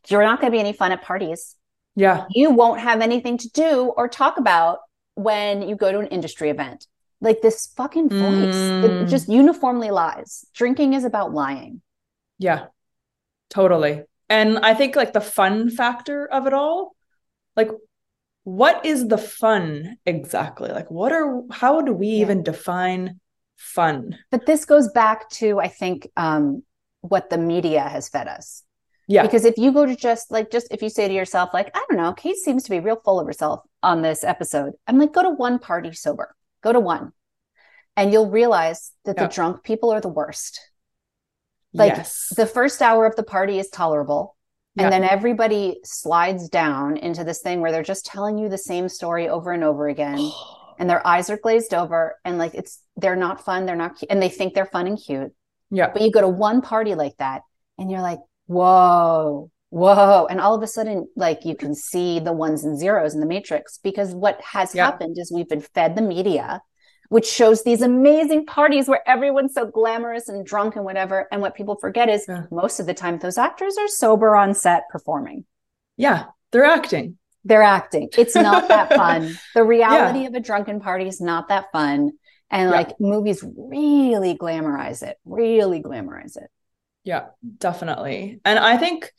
[0.07, 1.55] you're not going to be any fun at parties
[1.99, 4.79] yeah you won't have anything to do or talk about
[5.15, 6.87] when you go to an industry event
[7.21, 8.83] like this fucking voice mm.
[8.83, 11.81] it just uniformly lies drinking is about lying
[12.37, 12.65] yeah
[13.49, 16.95] totally and i think like the fun factor of it all
[17.55, 17.69] like
[18.43, 22.21] what is the fun exactly like what are how do we yeah.
[22.21, 23.19] even define
[23.59, 24.17] fun.
[24.31, 26.63] But this goes back to, I think, um,
[27.01, 28.63] what the media has fed us.
[29.09, 29.23] Yeah.
[29.23, 31.83] Because if you go to just like, just if you say to yourself, like, I
[31.89, 34.73] don't know, Kate seems to be real full of herself on this episode.
[34.85, 37.11] I'm like, go to one party sober, go to one.
[37.97, 39.25] And you'll realize that yeah.
[39.25, 40.61] the drunk people are the worst.
[41.73, 42.31] Like yes.
[42.37, 44.37] the first hour of the party is tolerable.
[44.75, 44.83] Yeah.
[44.83, 48.87] And then everybody slides down into this thing where they're just telling you the same
[48.87, 50.31] story over and over again.
[50.79, 54.09] and their eyes are glazed over and like it's they're not fun they're not cute
[54.09, 55.31] and they think they're fun and cute
[55.69, 57.41] yeah but you go to one party like that
[57.77, 58.19] and you're like
[58.49, 63.13] whoa whoa and all of a sudden like you can see the ones and zeros
[63.13, 64.85] in the matrix because what has yeah.
[64.85, 66.61] happened is we've been fed the media
[67.09, 71.55] which shows these amazing parties where everyone's so glamorous and drunk and whatever and what
[71.55, 72.43] people forget is yeah.
[72.51, 75.45] most of the time those actors are sober on set performing
[75.97, 78.09] yeah they're acting they're acting.
[78.17, 79.37] It's not that fun.
[79.55, 80.27] The reality yeah.
[80.27, 82.11] of a drunken party is not that fun.
[82.51, 86.49] And like movies really glamorize it, really glamorize it.
[87.09, 88.39] Yeah, definitely.
[88.45, 89.11] And I think,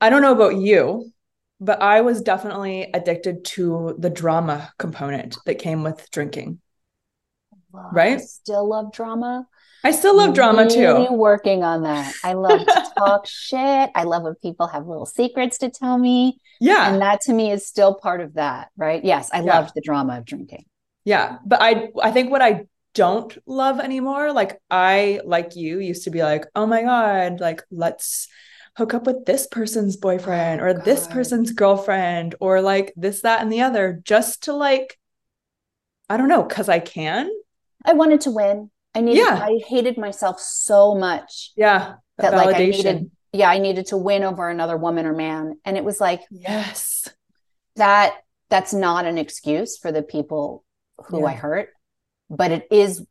[0.00, 1.12] I don't know about you,
[1.60, 6.58] but I was definitely addicted to the drama component that came with drinking.
[7.72, 8.18] right?
[8.18, 9.46] I still love drama.
[9.84, 11.12] I still love drama really too.
[11.12, 12.12] Working on that.
[12.24, 13.90] I love to talk shit.
[13.94, 16.40] I love when people have little secrets to tell me.
[16.60, 16.92] Yeah.
[16.92, 19.04] And that to me is still part of that, right?
[19.04, 19.60] Yes, I yeah.
[19.60, 20.64] loved the drama of drinking.
[21.04, 21.38] Yeah.
[21.46, 26.10] But I I think what I don't love anymore, like I like you used to
[26.10, 28.28] be like, "Oh my god, like let's
[28.76, 30.84] hook up with this person's boyfriend oh, or god.
[30.84, 34.98] this person's girlfriend or like this that and the other just to like
[36.08, 37.30] I don't know, cuz I can.
[37.84, 38.70] I wanted to win.
[38.94, 39.40] I needed yeah.
[39.42, 41.52] I hated myself so much.
[41.56, 41.94] Yeah.
[42.18, 45.58] That, that like I needed yeah, I needed to win over another woman or man.
[45.64, 47.08] And it was like yes.
[47.76, 48.14] That
[48.48, 50.64] that's not an excuse for the people
[51.06, 51.26] who yeah.
[51.26, 51.70] I hurt,
[52.30, 53.04] but it is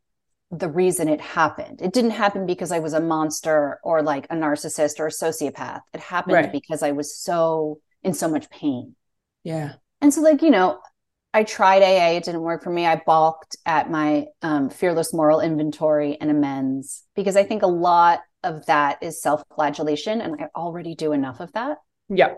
[0.51, 1.81] the reason it happened.
[1.81, 5.81] It didn't happen because I was a monster or like a narcissist or a sociopath.
[5.93, 6.51] It happened right.
[6.51, 8.95] because I was so in so much pain.
[9.43, 9.73] Yeah.
[10.01, 10.79] And so like, you know,
[11.33, 12.87] I tried AA, it didn't work for me.
[12.87, 18.21] I balked at my um, fearless moral inventory and amends because I think a lot
[18.43, 21.77] of that is self flagellation, and I already do enough of that.
[22.07, 22.35] Yeah.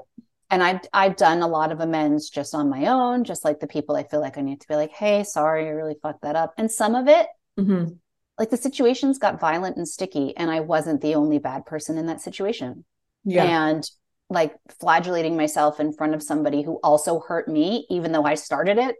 [0.51, 3.67] And I've I've done a lot of amends just on my own, just like the
[3.67, 6.35] people I feel like I need to be like, hey, sorry, I really fucked that
[6.35, 6.53] up.
[6.57, 7.27] And some of it
[7.59, 7.93] Mm-hmm.
[8.37, 12.07] Like the situations got violent and sticky, and I wasn't the only bad person in
[12.07, 12.85] that situation.
[13.23, 13.43] Yeah.
[13.43, 13.89] And
[14.29, 18.77] like flagellating myself in front of somebody who also hurt me, even though I started
[18.77, 18.95] it,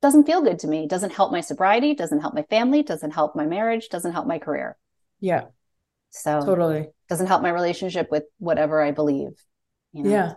[0.00, 0.86] doesn't feel good to me.
[0.86, 4.38] Doesn't help my sobriety, doesn't help my family, doesn't help my marriage, doesn't help my
[4.38, 4.76] career.
[5.20, 5.46] Yeah.
[6.10, 9.32] So totally doesn't help my relationship with whatever I believe.
[9.92, 10.10] You know?
[10.10, 10.32] Yeah.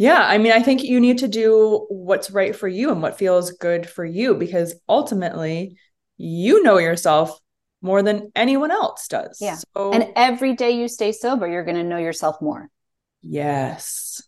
[0.00, 0.24] Yeah.
[0.26, 3.50] I mean, I think you need to do what's right for you and what feels
[3.52, 5.76] good for you because ultimately
[6.16, 7.38] you know yourself
[7.82, 9.36] more than anyone else does.
[9.42, 9.56] Yeah.
[9.56, 9.92] So...
[9.92, 12.70] And every day you stay sober, you're going to know yourself more.
[13.22, 14.22] Yes.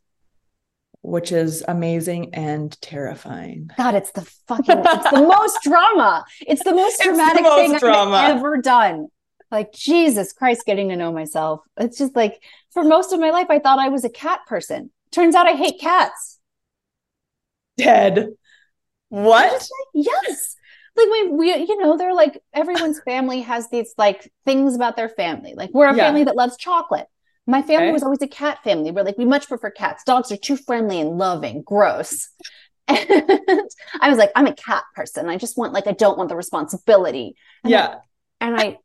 [1.01, 3.71] Which is amazing and terrifying.
[3.79, 6.27] God, it's the fucking, it's the most drama.
[6.43, 8.17] It's the most dramatic the most thing drama.
[8.17, 9.09] I've ever done.
[9.51, 11.63] Like, Jesus Christ, getting to know myself.
[11.79, 14.91] It's just like, for most of my life, I thought I was a cat person.
[15.13, 16.41] Turns out I hate cats.
[17.77, 18.29] Dead.
[19.09, 19.53] What?
[19.53, 19.63] Like,
[19.95, 20.57] yes
[20.97, 25.09] like we, we you know they're like everyone's family has these like things about their
[25.09, 26.05] family like we're a yeah.
[26.05, 27.07] family that loves chocolate
[27.47, 27.93] my family okay.
[27.93, 31.01] was always a cat family we're like we much prefer cats dogs are too friendly
[31.01, 32.29] and loving gross
[32.89, 33.31] and
[34.01, 36.37] i was like i'm a cat person i just want like i don't want the
[36.37, 37.97] responsibility and yeah
[38.41, 38.77] and i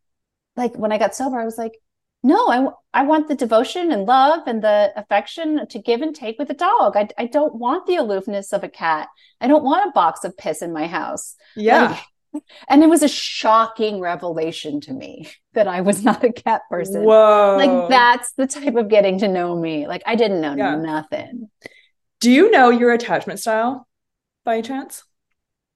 [0.56, 1.74] like when i got sober i was like
[2.24, 6.40] no I, I want the devotion and love and the affection to give and take
[6.40, 6.98] with a dog.
[6.98, 9.08] I, I don't want the aloofness of a cat.
[9.40, 11.36] I don't want a box of piss in my house.
[11.56, 12.00] Yeah.
[12.34, 16.64] like, and it was a shocking revelation to me that i was not a cat
[16.70, 17.04] person.
[17.04, 17.56] Whoa.
[17.58, 19.88] like that's the type of getting to know me.
[19.88, 20.76] Like i didn't know yeah.
[20.76, 21.50] nothing.
[22.20, 23.88] Do you know your attachment style
[24.44, 25.04] by chance?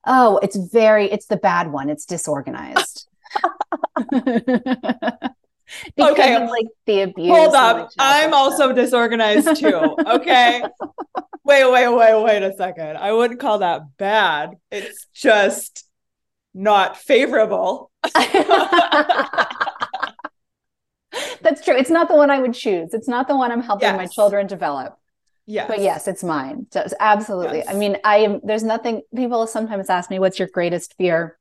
[0.07, 1.89] Oh it's very it's the bad one.
[1.89, 3.07] It's disorganized
[5.95, 6.35] because okay.
[6.35, 7.29] of like the abuse.
[7.29, 7.89] Hold up.
[7.97, 9.95] I'm also disorganized too.
[10.05, 10.63] Okay.
[11.43, 12.97] wait, wait, wait, wait a second.
[12.97, 14.57] I wouldn't call that bad.
[14.71, 15.85] It's just
[16.53, 17.91] not favorable.
[21.41, 21.75] That's true.
[21.75, 22.93] It's not the one I would choose.
[22.93, 23.97] It's not the one I'm helping yes.
[23.97, 24.97] my children develop.
[25.45, 25.67] Yes.
[25.67, 26.67] But yes, it's mine.
[26.71, 27.59] So absolutely.
[27.59, 27.67] Yes.
[27.69, 31.37] I mean, I am there's nothing people sometimes ask me what's your greatest fear?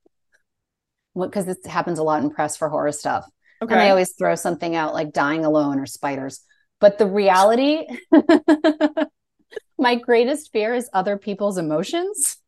[1.18, 3.28] Because this happens a lot in press for horror stuff.
[3.62, 3.74] Okay.
[3.74, 6.40] And I always throw something out like dying alone or spiders.
[6.80, 7.86] But the reality,
[9.78, 12.38] my greatest fear is other people's emotions.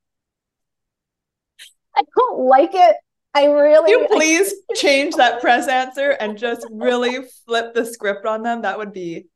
[1.97, 2.97] I don't like it.
[3.35, 3.93] I really.
[3.93, 8.43] Can you please I, change that press answer and just really flip the script on
[8.43, 8.63] them?
[8.63, 9.27] That would be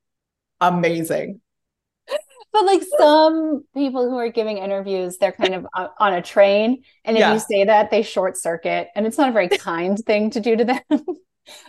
[0.60, 1.40] amazing.
[2.52, 5.66] But like some people who are giving interviews, they're kind of
[5.98, 6.82] on a train.
[7.04, 7.34] And if yeah.
[7.34, 8.88] you say that, they short circuit.
[8.94, 10.80] And it's not a very kind thing to do to them.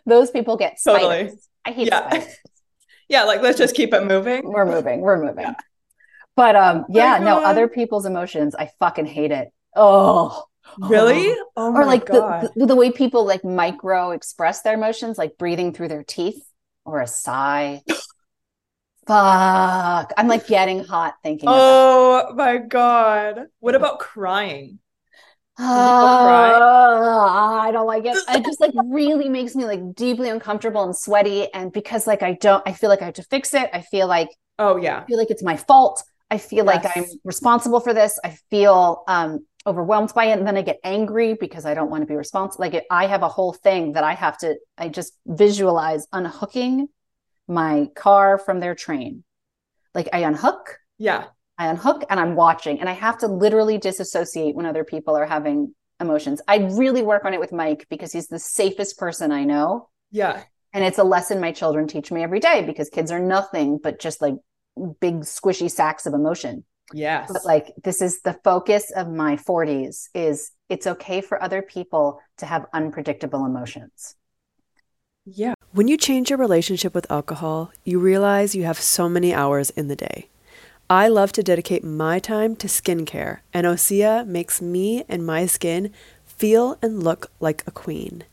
[0.05, 1.01] Those people get spiders.
[1.01, 1.39] Totally.
[1.65, 2.07] I hate yeah.
[2.07, 2.35] spiders.
[3.09, 4.51] yeah, like let's just keep it moving.
[4.51, 5.01] We're moving.
[5.01, 5.45] We're moving.
[5.45, 5.55] Yeah.
[6.35, 9.49] But um, oh yeah, no, other people's emotions, I fucking hate it.
[9.75, 10.43] Oh.
[10.79, 11.33] Really?
[11.55, 15.71] Oh or like the, the, the way people like micro express their emotions, like breathing
[15.71, 16.43] through their teeth
[16.83, 17.81] or a sigh.
[19.07, 20.11] Fuck.
[20.17, 21.47] I'm like getting hot thinking.
[21.49, 23.45] Oh my God.
[23.59, 24.79] What about crying?
[25.59, 25.63] Uh,
[27.61, 28.15] I don't like it.
[28.29, 31.51] It just like really makes me like deeply uncomfortable and sweaty.
[31.53, 33.69] And because like I don't, I feel like I have to fix it.
[33.73, 36.03] I feel like, oh yeah, I feel like it's my fault.
[36.29, 36.83] I feel yes.
[36.83, 38.19] like I'm responsible for this.
[38.23, 42.01] I feel um, overwhelmed by it, and then I get angry because I don't want
[42.01, 42.63] to be responsible.
[42.63, 44.55] Like it, I have a whole thing that I have to.
[44.77, 46.87] I just visualize unhooking
[47.47, 49.23] my car from their train.
[49.95, 50.79] Like I unhook.
[50.97, 51.25] Yeah.
[51.57, 55.25] I unhook and I'm watching, and I have to literally disassociate when other people are
[55.25, 56.41] having emotions.
[56.47, 59.89] I really work on it with Mike because he's the safest person I know.
[60.11, 60.43] Yeah.
[60.73, 63.99] And it's a lesson my children teach me every day because kids are nothing but
[63.99, 64.35] just like
[64.99, 66.63] big squishy sacks of emotion.
[66.93, 67.31] Yes.
[67.31, 72.19] But like this is the focus of my 40s is it's okay for other people
[72.37, 74.15] to have unpredictable emotions.
[75.25, 75.55] Yeah.
[75.71, 79.87] When you change your relationship with alcohol, you realize you have so many hours in
[79.87, 80.29] the day.
[80.89, 85.91] I love to dedicate my time to skincare, and Osea makes me and my skin
[86.25, 88.23] feel and look like a queen.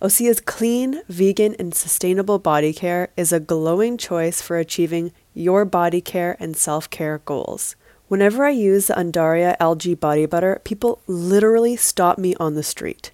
[0.00, 6.00] Osea's clean, vegan, and sustainable body care is a glowing choice for achieving your body
[6.00, 7.76] care and self care goals.
[8.08, 13.10] Whenever I use the Undaria algae body butter, people literally stop me on the street.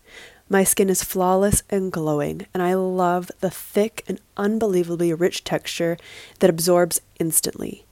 [0.49, 5.97] My skin is flawless and glowing, and I love the thick and unbelievably rich texture
[6.39, 7.86] that absorbs instantly.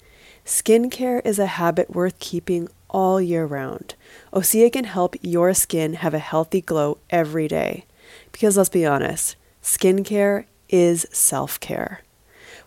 [0.44, 3.94] Skincare is a habit worth keeping all year round.
[4.30, 7.86] Osea can help your skin have a healthy glow every day.
[8.30, 12.02] Because let's be honest, skincare is self care.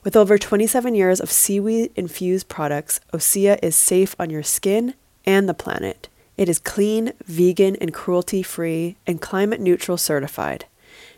[0.04, 5.48] With over 27 years of seaweed infused products, Osea is safe on your skin and
[5.48, 6.10] the planet.
[6.36, 10.66] It is clean, vegan, and cruelty free, and climate neutral certified.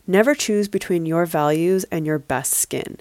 [0.05, 2.97] Never choose between your values and your best skin.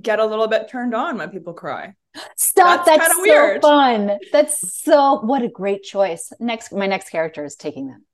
[0.00, 1.94] get a little bit turned on when people cry.
[2.36, 2.84] Stop.
[2.84, 3.62] That's, That's so weird.
[3.62, 4.18] fun.
[4.32, 6.32] That's so what a great choice.
[6.38, 8.04] Next, my next character is taking them.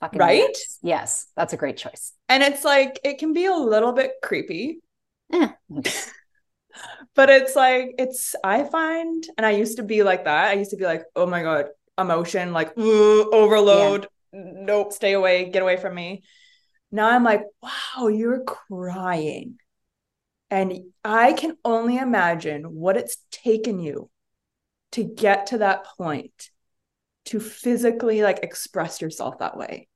[0.00, 0.56] Fucking right?
[0.82, 2.12] Yes, that's a great choice.
[2.28, 4.80] And it's like it can be a little bit creepy.
[5.32, 5.48] Eh.
[7.14, 10.48] but it's like it's I find, and I used to be like that.
[10.48, 11.66] I used to be like, oh my god,
[11.98, 14.08] emotion, like overload.
[14.32, 14.40] Yeah.
[14.56, 16.24] Nope, stay away, get away from me.
[16.90, 19.58] Now I'm like, wow, you're crying.
[20.50, 20.72] And
[21.04, 24.10] I can only imagine what it's taken you
[24.92, 26.50] to get to that point
[27.26, 29.88] to physically like express yourself that way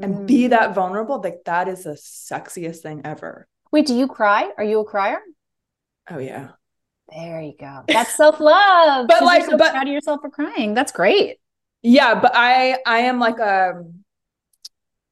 [0.00, 0.26] and mm.
[0.26, 1.20] be that vulnerable.
[1.22, 3.46] Like that is the sexiest thing ever.
[3.70, 4.50] Wait, do you cry?
[4.56, 5.20] Are you a crier?
[6.10, 6.50] Oh yeah.
[7.14, 7.82] There you go.
[7.88, 9.08] That's self love.
[9.08, 10.74] but like, so but proud of yourself for crying.
[10.74, 11.38] That's great.
[11.82, 13.82] Yeah, but I I am like a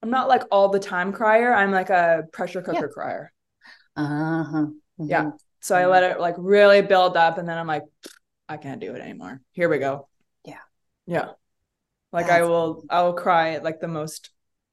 [0.02, 1.52] I'm not like all the time crier.
[1.52, 2.92] I'm like a pressure cooker yeah.
[2.92, 3.32] crier.
[3.96, 4.66] Uh huh.
[5.00, 5.10] Mm-hmm.
[5.10, 5.30] Yeah.
[5.60, 7.82] So I let it like really build up, and then I'm like,
[8.48, 9.40] I can't do it anymore.
[9.52, 10.08] Here we go.
[10.44, 10.58] Yeah.
[11.06, 11.30] Yeah.
[12.12, 14.30] Like That's I will, I will cry at like the most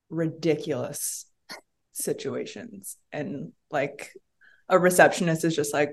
[0.10, 1.26] ridiculous
[1.94, 4.14] situations, and like
[4.70, 5.92] a receptionist is just like,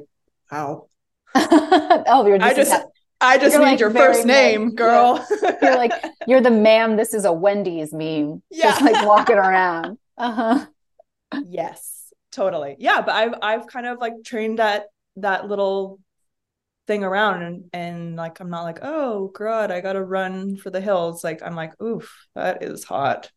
[0.50, 0.88] wow.
[2.06, 2.86] oh, you're just I just.
[3.24, 4.74] I just need like your first name, nice.
[4.74, 5.26] girl.
[5.42, 5.56] Yeah.
[5.62, 5.92] You're like,
[6.26, 6.96] you're the ma'am.
[6.96, 8.42] This is a Wendy's meme.
[8.50, 8.70] Yeah.
[8.70, 9.96] Just like walking around.
[10.18, 10.66] Uh huh.
[11.46, 12.74] Yes, totally.
[12.80, 16.00] Yeah, but I've I've kind of like trained that that little
[16.88, 20.80] thing around and and like I'm not like, oh god, I gotta run for the
[20.80, 21.22] hills.
[21.22, 23.30] Like I'm like, oof, that is hot.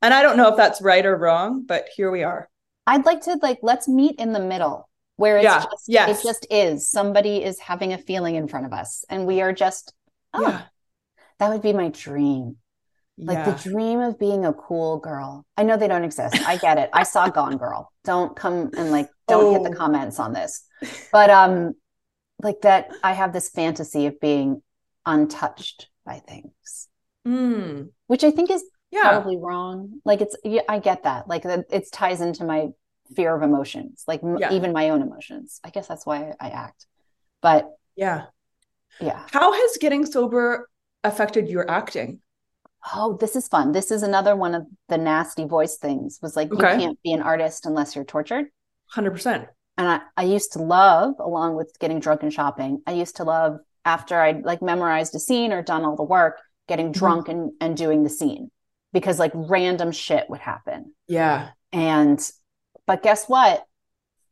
[0.00, 2.48] And I don't know if that's right or wrong, but here we are.
[2.86, 4.87] I'd like to like let's meet in the middle
[5.18, 6.20] where it's yeah, just yes.
[6.20, 9.52] it just is somebody is having a feeling in front of us and we are
[9.52, 9.92] just
[10.32, 10.62] oh yeah.
[11.38, 12.56] that would be my dream
[13.18, 13.50] like yeah.
[13.50, 16.88] the dream of being a cool girl i know they don't exist i get it
[16.92, 19.52] i saw gone girl don't come and like don't oh.
[19.52, 20.64] hit the comments on this
[21.12, 21.74] but um
[22.40, 24.62] like that i have this fantasy of being
[25.04, 26.88] untouched by things
[27.26, 27.88] mm.
[28.06, 29.08] which i think is yeah.
[29.08, 32.68] probably wrong like it's yeah, i get that like it ties into my
[33.14, 34.52] fear of emotions, like yeah.
[34.52, 35.60] even my own emotions.
[35.64, 36.86] I guess that's why I act.
[37.40, 38.26] But yeah.
[39.00, 39.26] Yeah.
[39.30, 40.68] How has getting sober
[41.04, 42.20] affected your acting?
[42.94, 43.72] Oh, this is fun.
[43.72, 46.74] This is another one of the nasty voice things was like, okay.
[46.74, 48.46] you can't be an artist unless you're tortured.
[48.94, 49.46] 100%.
[49.76, 53.24] And I, I used to love, along with getting drunk and shopping, I used to
[53.24, 56.98] love after I'd like memorized a scene or done all the work, getting mm-hmm.
[56.98, 57.38] drunk mm-hmm.
[57.38, 58.50] and, and doing the scene
[58.92, 60.94] because like random shit would happen.
[61.06, 61.50] Yeah.
[61.72, 62.18] And
[62.88, 63.64] but guess what?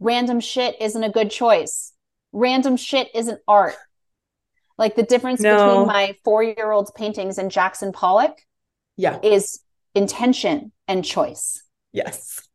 [0.01, 1.93] Random shit isn't a good choice.
[2.33, 3.77] Random shit isn't art.
[4.79, 5.57] Like the difference no.
[5.57, 8.37] between my four year old's paintings and Jackson Pollock
[8.97, 9.19] yeah.
[9.23, 9.61] is
[9.95, 11.63] intention and choice.
[11.93, 12.49] Yes.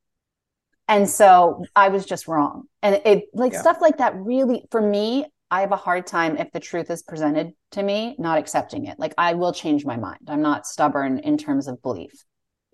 [0.87, 2.63] And so I was just wrong.
[2.81, 3.61] And it like yeah.
[3.61, 7.03] stuff like that really, for me, I have a hard time if the truth is
[7.03, 8.97] presented to me, not accepting it.
[8.97, 10.21] Like I will change my mind.
[10.27, 12.23] I'm not stubborn in terms of belief.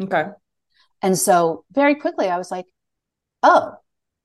[0.01, 0.25] Okay.
[1.01, 2.65] And so very quickly I was like,
[3.43, 3.73] oh,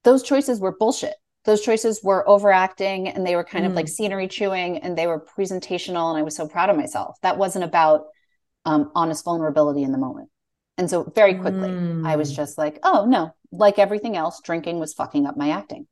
[0.05, 1.14] those choices were bullshit.
[1.44, 3.68] Those choices were overacting and they were kind mm.
[3.68, 3.90] of like mm.
[3.90, 6.11] scenery chewing and they were presentational.
[6.11, 7.16] And I was so proud of myself.
[7.22, 8.07] That wasn't about
[8.64, 10.29] um, honest vulnerability in the moment.
[10.79, 12.07] And so very quickly, mm.
[12.07, 12.37] I was mm.
[12.37, 15.87] just like, oh, no, like everything else, drinking was fucking up my acting.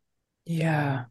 [0.47, 1.05] Yeah.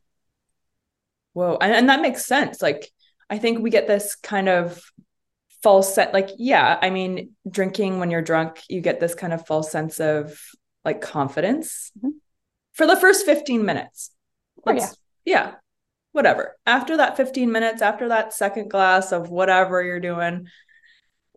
[1.34, 1.58] Whoa.
[1.60, 2.62] And, and that makes sense.
[2.62, 2.90] Like,
[3.30, 4.82] I think we get this kind of
[5.62, 9.46] false set like yeah i mean drinking when you're drunk you get this kind of
[9.46, 10.40] false sense of
[10.86, 12.10] like confidence mm-hmm.
[12.74, 14.12] for the first 15 minutes.
[14.66, 14.90] Oh, yeah.
[15.26, 15.52] yeah.
[16.12, 16.58] Whatever.
[16.66, 20.48] After that 15 minutes, after that second glass of whatever you're doing,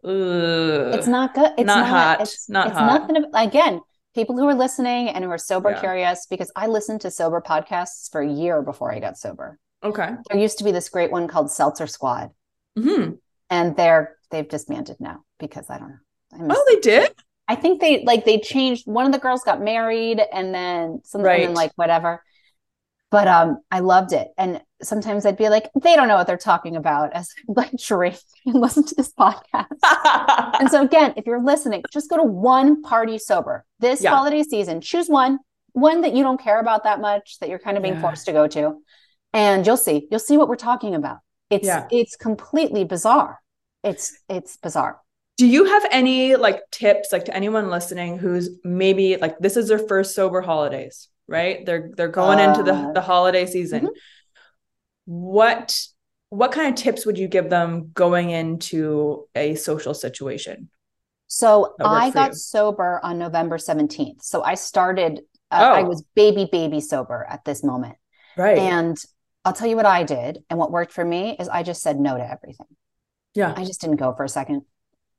[0.04, 1.52] ugh, it's not good.
[1.58, 2.20] It's not, not hot.
[2.22, 3.08] It's, not it's hot.
[3.08, 3.30] nothing.
[3.34, 3.80] Again,
[4.14, 5.80] people who are listening and who are sober yeah.
[5.80, 9.58] curious, because I listened to sober podcasts for a year before I got sober.
[9.84, 10.10] Okay.
[10.30, 12.30] There used to be this great one called Seltzer Squad.
[12.78, 13.12] Mm-hmm.
[13.50, 15.98] And they're they've disbanded now because I don't
[16.38, 16.54] know.
[16.56, 17.12] oh, they did?
[17.48, 21.26] I think they like they changed one of the girls got married and then something
[21.26, 21.46] right.
[21.46, 22.22] and like whatever.
[23.10, 24.28] But um I loved it.
[24.38, 28.18] And sometimes I'd be like, they don't know what they're talking about as like drink
[28.46, 29.66] and listen to this podcast.
[30.60, 34.10] and so again, if you're listening, just go to one party sober this yeah.
[34.10, 34.80] holiday season.
[34.80, 35.38] Choose one,
[35.72, 38.00] one that you don't care about that much, that you're kind of being yeah.
[38.00, 38.80] forced to go to.
[39.32, 41.18] And you'll see, you'll see what we're talking about.
[41.50, 41.86] It's yeah.
[41.90, 43.38] it's completely bizarre.
[43.84, 45.00] It's it's bizarre.
[45.38, 49.68] Do you have any like tips like to anyone listening who's maybe like this is
[49.68, 51.64] their first sober holidays, right?
[51.64, 53.80] They're they're going uh, into the uh, the holiday season.
[53.80, 53.98] Mm-hmm
[55.04, 55.78] what
[56.30, 60.70] what kind of tips would you give them going into a social situation?
[61.26, 62.36] So I got you?
[62.36, 64.22] sober on November 17th.
[64.22, 65.20] So I started,
[65.50, 65.74] uh, oh.
[65.74, 67.96] I was baby, baby sober at this moment.
[68.36, 68.56] Right.
[68.56, 68.96] And
[69.44, 70.38] I'll tell you what I did.
[70.48, 72.66] And what worked for me is I just said no to everything.
[73.34, 73.52] Yeah.
[73.54, 74.62] I just didn't go for a second.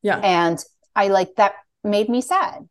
[0.04, 0.18] Yeah.
[0.18, 0.64] And
[0.96, 2.68] I like that made me sad.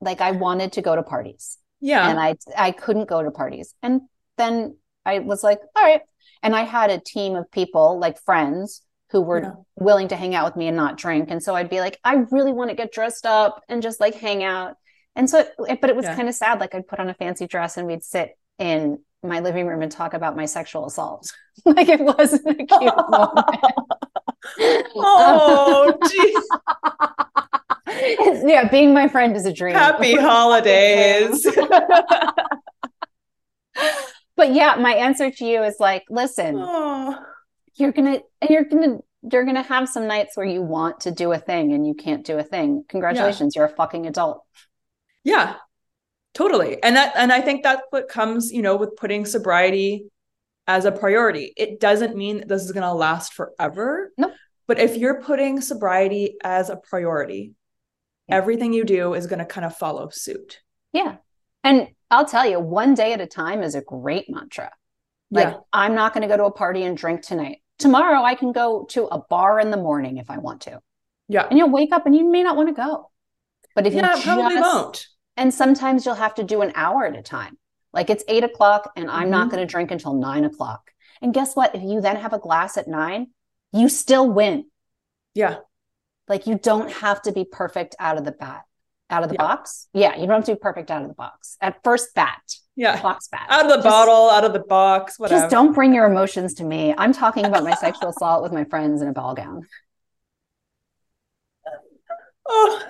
[0.00, 1.58] Like I wanted to go to parties.
[1.80, 2.08] Yeah.
[2.08, 3.74] And I I couldn't go to parties.
[3.82, 4.02] And
[4.36, 4.76] then
[5.06, 6.02] I was like, all right,
[6.42, 9.52] and I had a team of people, like friends, who were yeah.
[9.76, 11.30] willing to hang out with me and not drink.
[11.30, 14.14] And so I'd be like, I really want to get dressed up and just like
[14.14, 14.76] hang out.
[15.14, 16.16] And so, it, but it was yeah.
[16.16, 16.60] kind of sad.
[16.60, 19.92] Like I'd put on a fancy dress and we'd sit in my living room and
[19.92, 21.30] talk about my sexual assault.
[21.64, 23.60] like it wasn't a cute moment.
[24.96, 25.96] oh,
[27.88, 28.42] geez.
[28.44, 29.74] yeah, being my friend is a dream.
[29.74, 31.46] Happy holidays
[34.36, 37.18] but yeah, my answer to you is like, listen, oh.
[37.76, 38.98] you're gonna and you're gonna
[39.30, 42.24] you're gonna have some nights where you want to do a thing and you can't
[42.24, 42.84] do a thing.
[42.88, 43.60] Congratulations, yeah.
[43.60, 44.42] you're a fucking adult.
[45.24, 45.56] Yeah,
[46.34, 46.82] totally.
[46.82, 50.06] And that and I think that's what comes, you know, with putting sobriety
[50.72, 51.52] as a priority.
[51.56, 54.12] It doesn't mean that this is gonna last forever.
[54.16, 54.32] Nope.
[54.66, 57.52] But if you're putting sobriety as a priority,
[58.28, 58.36] yeah.
[58.36, 60.60] everything you do is gonna kind of follow suit.
[60.92, 61.16] Yeah.
[61.64, 64.70] And I'll tell you, one day at a time is a great mantra.
[65.30, 65.60] Like, yeah.
[65.72, 67.62] I'm not going to go to a party and drink tonight.
[67.78, 70.80] Tomorrow, I can go to a bar in the morning if I want to.
[71.28, 71.46] Yeah.
[71.48, 73.10] And you'll wake up and you may not want to go.
[73.74, 75.06] But if yeah, you probably just, won't.
[75.38, 77.56] And sometimes you'll have to do an hour at a time.
[77.92, 79.30] Like it's eight o'clock and I'm mm-hmm.
[79.30, 80.90] not going to drink until nine o'clock.
[81.20, 81.74] And guess what?
[81.74, 83.28] If you then have a glass at nine,
[83.72, 84.66] you still win.
[85.34, 85.56] Yeah.
[86.28, 88.64] Like you don't have to be perfect out of the bat
[89.12, 89.42] out of the yeah.
[89.42, 89.88] box.
[89.92, 92.40] Yeah, you don't have to be perfect out of the box at first bat.
[92.74, 93.46] Yeah, box bat.
[93.50, 95.42] Out of the just, bottle, out of the box, whatever.
[95.42, 96.94] Just don't bring your emotions to me.
[96.96, 99.66] I'm talking about my sexual assault with my friends in a ball gown.
[102.44, 102.82] Oh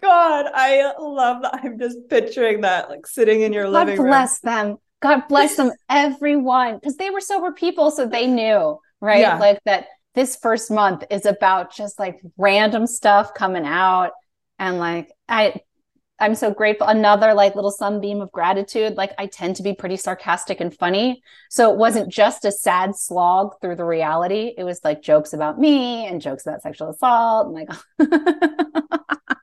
[0.00, 1.60] God, I love that.
[1.62, 4.06] I'm just picturing that, like sitting in your God living room.
[4.06, 4.76] God bless them.
[5.00, 9.20] God bless them, everyone, because they were sober people, so they knew, right?
[9.20, 9.38] Yeah.
[9.38, 9.86] Like that.
[10.12, 14.10] This first month is about just like random stuff coming out
[14.58, 15.60] and like I
[16.20, 16.86] I'm so grateful.
[16.86, 18.96] Another like little sunbeam of gratitude.
[18.96, 21.22] Like I tend to be pretty sarcastic and funny.
[21.48, 24.52] So it wasn't just a sad slog through the reality.
[24.56, 27.46] It was like jokes about me and jokes about sexual assault.
[27.46, 27.68] And like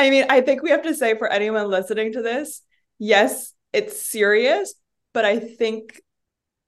[0.00, 2.62] I mean, I think we have to say for anyone listening to this,
[2.98, 4.74] yes, it's serious,
[5.12, 6.00] but I think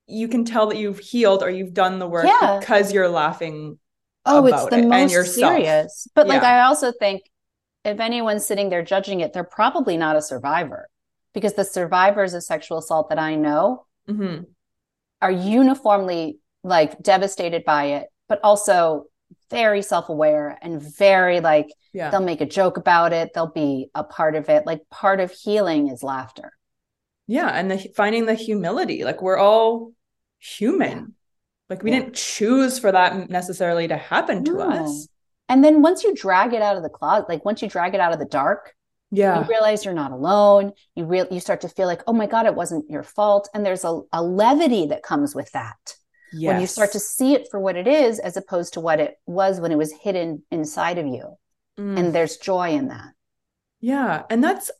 [0.06, 2.58] you can tell that you've healed or you've done the work yeah.
[2.60, 3.78] because you're laughing
[4.26, 6.34] oh it's the it most serious but yeah.
[6.34, 7.22] like i also think
[7.84, 10.88] if anyone's sitting there judging it they're probably not a survivor
[11.34, 14.42] because the survivors of sexual assault that i know mm-hmm.
[15.20, 19.06] are uniformly like devastated by it but also
[19.52, 22.10] very self-aware and very like yeah.
[22.10, 25.30] they'll make a joke about it they'll be a part of it like part of
[25.30, 26.52] healing is laughter
[27.28, 29.92] yeah and the, finding the humility like we're all
[30.40, 31.14] human
[31.72, 32.00] like we yeah.
[32.00, 34.70] didn't choose for that necessarily to happen to no.
[34.70, 35.08] us.
[35.48, 38.00] And then once you drag it out of the closet, like once you drag it
[38.00, 38.74] out of the dark,
[39.10, 40.72] yeah, you realize you're not alone.
[40.94, 43.48] You real you start to feel like, oh my God, it wasn't your fault.
[43.54, 45.96] And there's a, a levity that comes with that.
[46.32, 46.52] Yes.
[46.52, 49.16] When you start to see it for what it is, as opposed to what it
[49.26, 51.36] was when it was hidden inside of you.
[51.78, 51.98] Mm.
[51.98, 53.12] And there's joy in that.
[53.80, 54.22] Yeah.
[54.30, 54.70] And that's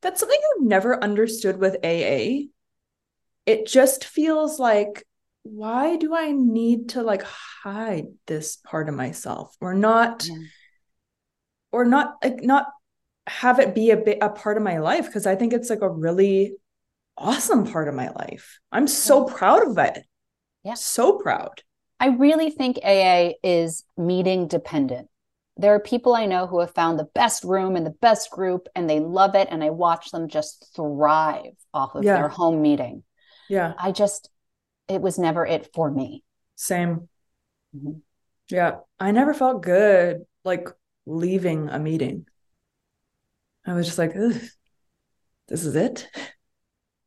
[0.00, 2.48] that's something I've never understood with AA.
[3.46, 5.04] It just feels like
[5.42, 10.36] why do I need to like hide this part of myself or not yeah.
[11.72, 12.66] or not like not
[13.26, 15.82] have it be a bit a part of my life because I think it's like
[15.82, 16.54] a really
[17.16, 18.58] awesome part of my life.
[18.70, 19.34] I'm so yeah.
[19.34, 20.04] proud of it.
[20.68, 20.74] Yeah.
[20.74, 21.62] So proud.
[21.98, 25.08] I really think AA is meeting dependent.
[25.56, 28.68] There are people I know who have found the best room and the best group
[28.76, 32.16] and they love it and I watch them just thrive off of yeah.
[32.16, 33.02] their home meeting.
[33.48, 33.72] Yeah.
[33.78, 34.28] I just
[34.88, 36.22] it was never it for me.
[36.54, 37.08] Same.
[37.74, 38.00] Mm-hmm.
[38.50, 38.76] Yeah.
[39.00, 40.68] I never felt good like
[41.06, 42.26] leaving a meeting.
[43.66, 46.06] I was just like, this is it.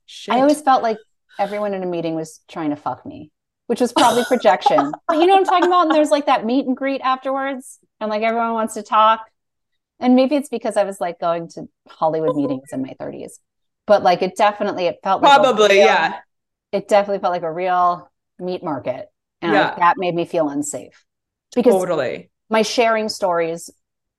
[0.08, 0.34] Shit.
[0.34, 0.98] I always felt like
[1.40, 3.32] everyone in a meeting was trying to fuck me,
[3.72, 4.92] which was probably projection.
[5.08, 5.84] but you know what I'm talking about?
[5.84, 9.26] And there's like that meet and greet afterwards, and like everyone wants to talk.
[9.98, 13.40] And maybe it's because I was like going to Hollywood meetings in my 30s,
[13.88, 16.20] but like it definitely it felt like probably real, yeah.
[16.74, 19.08] It definitely felt like a real meat market,
[19.42, 19.74] and yeah.
[19.78, 21.06] that made me feel unsafe
[21.56, 23.70] because totally my sharing stories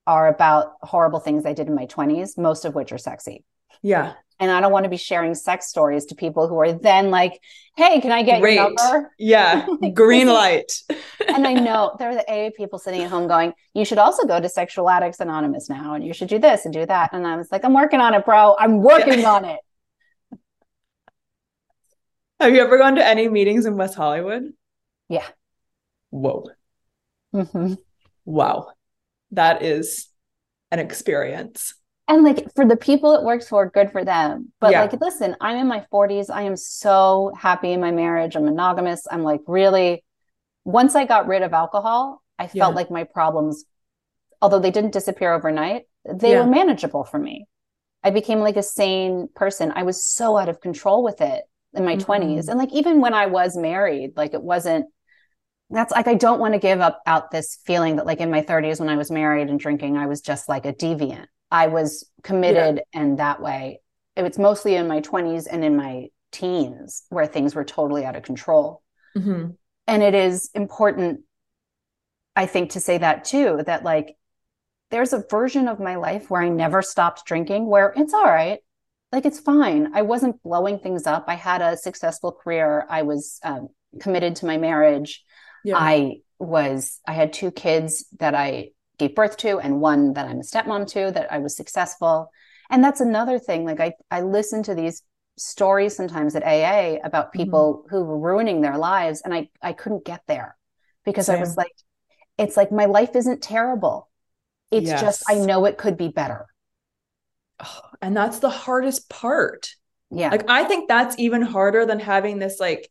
[0.06, 3.44] are about horrible things I did in my 20s, most of which are sexy.
[3.82, 4.14] Yeah.
[4.42, 7.40] And I don't want to be sharing sex stories to people who are then like,
[7.76, 8.56] hey, can I get Great.
[8.56, 9.12] your number?
[9.16, 9.68] Yeah.
[9.94, 10.82] Green light.
[11.28, 14.26] and I know there are the AA people sitting at home going, you should also
[14.26, 17.10] go to Sexual Addicts Anonymous now, and you should do this and do that.
[17.12, 18.56] And I was like, I'm working on it, bro.
[18.58, 19.30] I'm working yeah.
[19.30, 19.60] on it.
[22.40, 24.52] Have you ever gone to any meetings in West Hollywood?
[25.08, 25.28] Yeah.
[26.10, 26.46] Whoa.
[27.32, 27.74] Mm-hmm.
[28.24, 28.72] Wow.
[29.30, 30.08] That is
[30.72, 31.74] an experience.
[32.08, 34.52] And like for the people it works for, good for them.
[34.60, 34.82] But yeah.
[34.82, 36.30] like, listen, I'm in my 40s.
[36.30, 38.36] I am so happy in my marriage.
[38.36, 39.06] I'm monogamous.
[39.10, 40.04] I'm like really,
[40.64, 42.76] once I got rid of alcohol, I felt yeah.
[42.76, 43.64] like my problems,
[44.40, 46.40] although they didn't disappear overnight, they yeah.
[46.40, 47.46] were manageable for me.
[48.02, 49.72] I became like a sane person.
[49.74, 52.10] I was so out of control with it in my mm-hmm.
[52.10, 52.48] 20s.
[52.48, 54.86] And like even when I was married, like it wasn't
[55.70, 58.42] that's like I don't want to give up out this feeling that like in my
[58.42, 61.26] 30s when I was married and drinking, I was just like a deviant.
[61.52, 63.00] I was committed yeah.
[63.00, 63.80] and that way.
[64.16, 68.16] It was mostly in my 20s and in my teens where things were totally out
[68.16, 68.82] of control.
[69.16, 69.50] Mm-hmm.
[69.86, 71.20] And it is important,
[72.34, 74.16] I think, to say that too, that like
[74.90, 78.60] there's a version of my life where I never stopped drinking, where it's all right.
[79.12, 79.94] Like it's fine.
[79.94, 81.26] I wasn't blowing things up.
[81.28, 82.86] I had a successful career.
[82.88, 83.68] I was um,
[84.00, 85.22] committed to my marriage
[85.64, 85.76] yeah.
[85.76, 88.70] I was, I had two kids that I
[89.02, 92.30] gave birth to and one that I'm a stepmom to that I was successful.
[92.70, 93.64] And that's another thing.
[93.64, 95.02] Like I, I listen to these
[95.36, 97.38] stories sometimes at AA about mm-hmm.
[97.38, 97.94] people mm-hmm.
[97.94, 99.22] who were ruining their lives.
[99.24, 100.56] And I, I couldn't get there
[101.04, 101.38] because Same.
[101.38, 101.72] I was like,
[102.38, 104.08] it's like my life isn't terrible.
[104.70, 105.00] It's yes.
[105.00, 106.46] just, I know it could be better.
[107.60, 109.74] Oh, and that's the hardest part.
[110.10, 110.30] Yeah.
[110.30, 112.88] Like I think that's even harder than having this like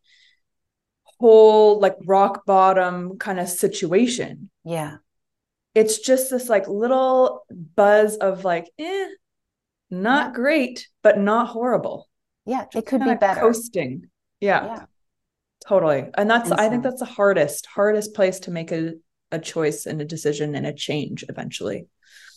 [1.20, 4.49] whole like rock bottom kind of situation.
[4.66, 4.97] Yeah.
[5.74, 9.08] It's just this like little buzz of like, eh,
[9.90, 10.34] not yeah.
[10.34, 12.10] great, but not horrible.
[12.46, 13.42] Yeah, just it could be better.
[13.42, 14.10] Coasting.
[14.40, 14.66] Yeah.
[14.66, 14.86] yeah.
[15.68, 16.06] Totally.
[16.18, 18.94] And that's and I think that's the hardest, hardest place to make a,
[19.32, 21.88] a choice and a decision and a change eventually.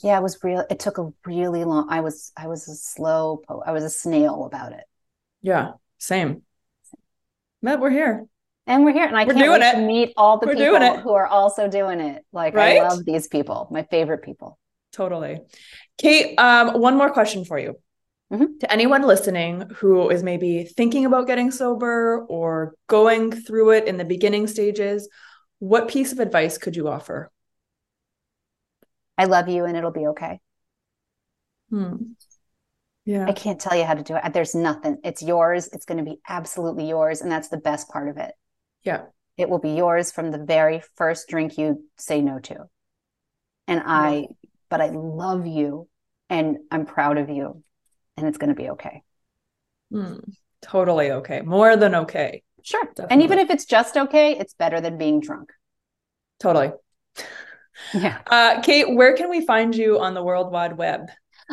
[0.03, 0.65] Yeah, it was real.
[0.71, 1.87] It took a really long.
[1.89, 3.43] I was I was a slow.
[3.65, 4.85] I was a snail about it.
[5.41, 6.43] Yeah, same.
[7.63, 8.27] Matt, we're here
[8.67, 9.73] and we're here and i we're can't wait it.
[9.73, 12.25] to meet all the we're people who are also doing it.
[12.33, 12.81] Like right?
[12.81, 14.59] i love these people my favorite people.
[14.93, 15.41] Totally.
[15.99, 17.75] Kate um, one more question for you.
[18.33, 18.59] Mm-hmm.
[18.61, 23.99] to anyone listening who is maybe thinking about getting sober or going through it in
[23.99, 25.09] the beginning stages
[25.59, 27.31] what piece of advice could you offer?
[29.17, 30.41] I love you and it'll be okay.
[31.71, 31.97] Hmm.
[33.05, 33.27] yeah.
[33.29, 34.33] I can't tell you how to do it.
[34.33, 34.99] There's nothing.
[35.05, 35.69] It's yours.
[35.73, 38.35] It's going to be absolutely yours and that's the best part of it
[38.85, 39.03] yeah.
[39.37, 42.69] It will be yours from the very first drink you say no to.
[43.67, 44.29] And I,
[44.71, 45.89] but I love you
[46.31, 47.63] and I'm proud of you
[48.17, 49.03] and it's going to be okay.
[49.93, 50.21] Mm,
[50.63, 51.41] totally okay.
[51.41, 52.43] More than okay.
[52.63, 52.85] Sure.
[52.85, 53.13] Definitely.
[53.13, 55.53] And even if it's just okay, it's better than being drunk.
[56.41, 56.73] Totally.
[57.93, 58.21] Yeah.
[58.29, 61.09] Uh, Kate, where can we find you on the World Wide Web?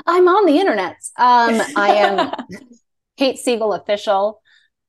[0.05, 0.97] I'm on the internet.
[1.17, 2.31] Um, I am
[3.17, 4.40] Kate Siegel official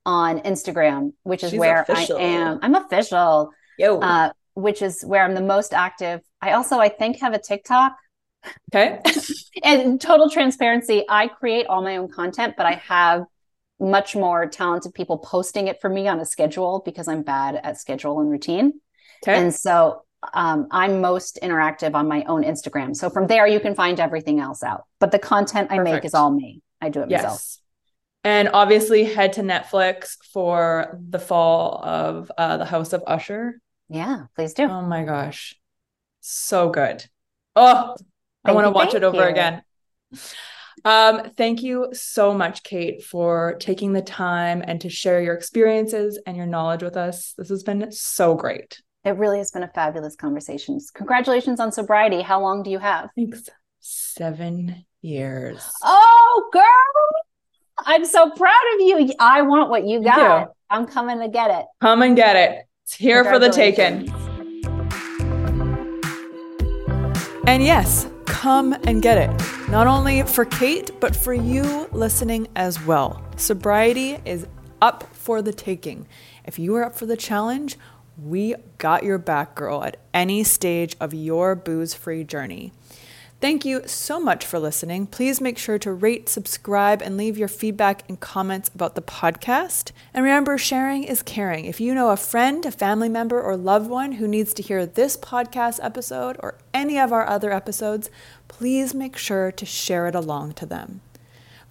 [0.04, 2.18] on Instagram, which is She's where official.
[2.18, 2.58] I am.
[2.62, 3.50] I'm official.
[3.78, 4.00] Yo.
[4.00, 6.20] Uh, which is where I'm the most active.
[6.40, 7.96] I also, I think, have a TikTok.
[8.74, 9.00] Okay.
[9.62, 13.24] and total transparency, I create all my own content, but I have
[13.80, 17.80] much more talented people posting it for me on a schedule because I'm bad at
[17.80, 18.74] schedule and routine.
[19.22, 19.38] Okay.
[19.38, 20.02] And so
[20.34, 22.94] um, I'm most interactive on my own Instagram.
[22.94, 24.84] So from there, you can find everything else out.
[25.00, 25.94] But the content I Perfect.
[25.94, 26.60] make is all me.
[26.80, 27.22] I do it yes.
[27.22, 27.61] myself
[28.24, 33.60] and obviously head to Netflix for the fall of uh, the House of Usher.
[33.88, 34.64] Yeah, please do.
[34.64, 35.56] Oh my gosh,
[36.20, 37.04] so good.
[37.54, 37.96] Oh,
[38.44, 39.28] I want to watch it over you.
[39.28, 39.62] again.
[40.84, 46.18] Um, thank you so much, Kate, for taking the time and to share your experiences
[46.26, 47.34] and your knowledge with us.
[47.36, 48.80] This has been so great.
[49.04, 50.78] It really has been a fabulous conversation.
[50.94, 52.22] Congratulations on sobriety.
[52.22, 53.10] How long do you have?
[53.14, 53.48] Thanks.
[53.80, 55.70] Seven years.
[55.82, 56.62] Oh, girl.
[57.84, 59.12] I'm so proud of you.
[59.18, 60.40] I want what you got.
[60.40, 60.52] You.
[60.70, 61.66] I'm coming to get it.
[61.80, 62.66] Come and get it.
[62.84, 64.08] It's here for the taking.
[67.46, 69.68] And yes, come and get it.
[69.68, 73.22] Not only for Kate, but for you listening as well.
[73.36, 74.46] Sobriety is
[74.80, 76.06] up for the taking.
[76.44, 77.76] If you are up for the challenge,
[78.22, 82.72] we got your back, girl, at any stage of your booze free journey.
[83.42, 85.08] Thank you so much for listening.
[85.08, 89.90] Please make sure to rate, subscribe, and leave your feedback and comments about the podcast.
[90.14, 91.64] And remember, sharing is caring.
[91.64, 94.86] If you know a friend, a family member, or loved one who needs to hear
[94.86, 98.10] this podcast episode or any of our other episodes,
[98.46, 101.00] please make sure to share it along to them.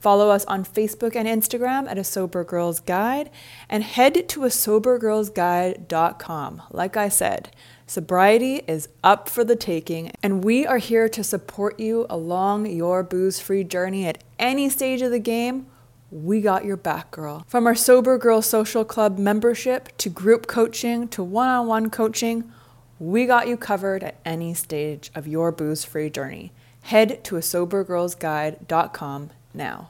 [0.02, 3.30] Follow us on Facebook and Instagram at A Sober Girls Guide
[3.70, 6.62] and head to a sobergirlsguide.com.
[6.72, 7.52] Like I said,
[7.92, 13.04] sobriety is up for the taking, and we are here to support you along your
[13.04, 15.68] booze free journey at any stage of the game.
[16.10, 17.44] We got your back, girl.
[17.50, 22.50] From our Sober Girl Social Club membership to group coaching to one on one coaching,
[22.98, 26.54] we got you covered at any stage of your booze free journey.
[26.84, 29.90] Head to a sobergirlsguide.com now.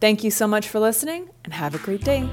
[0.00, 2.28] Thank you so much for listening and have a great day.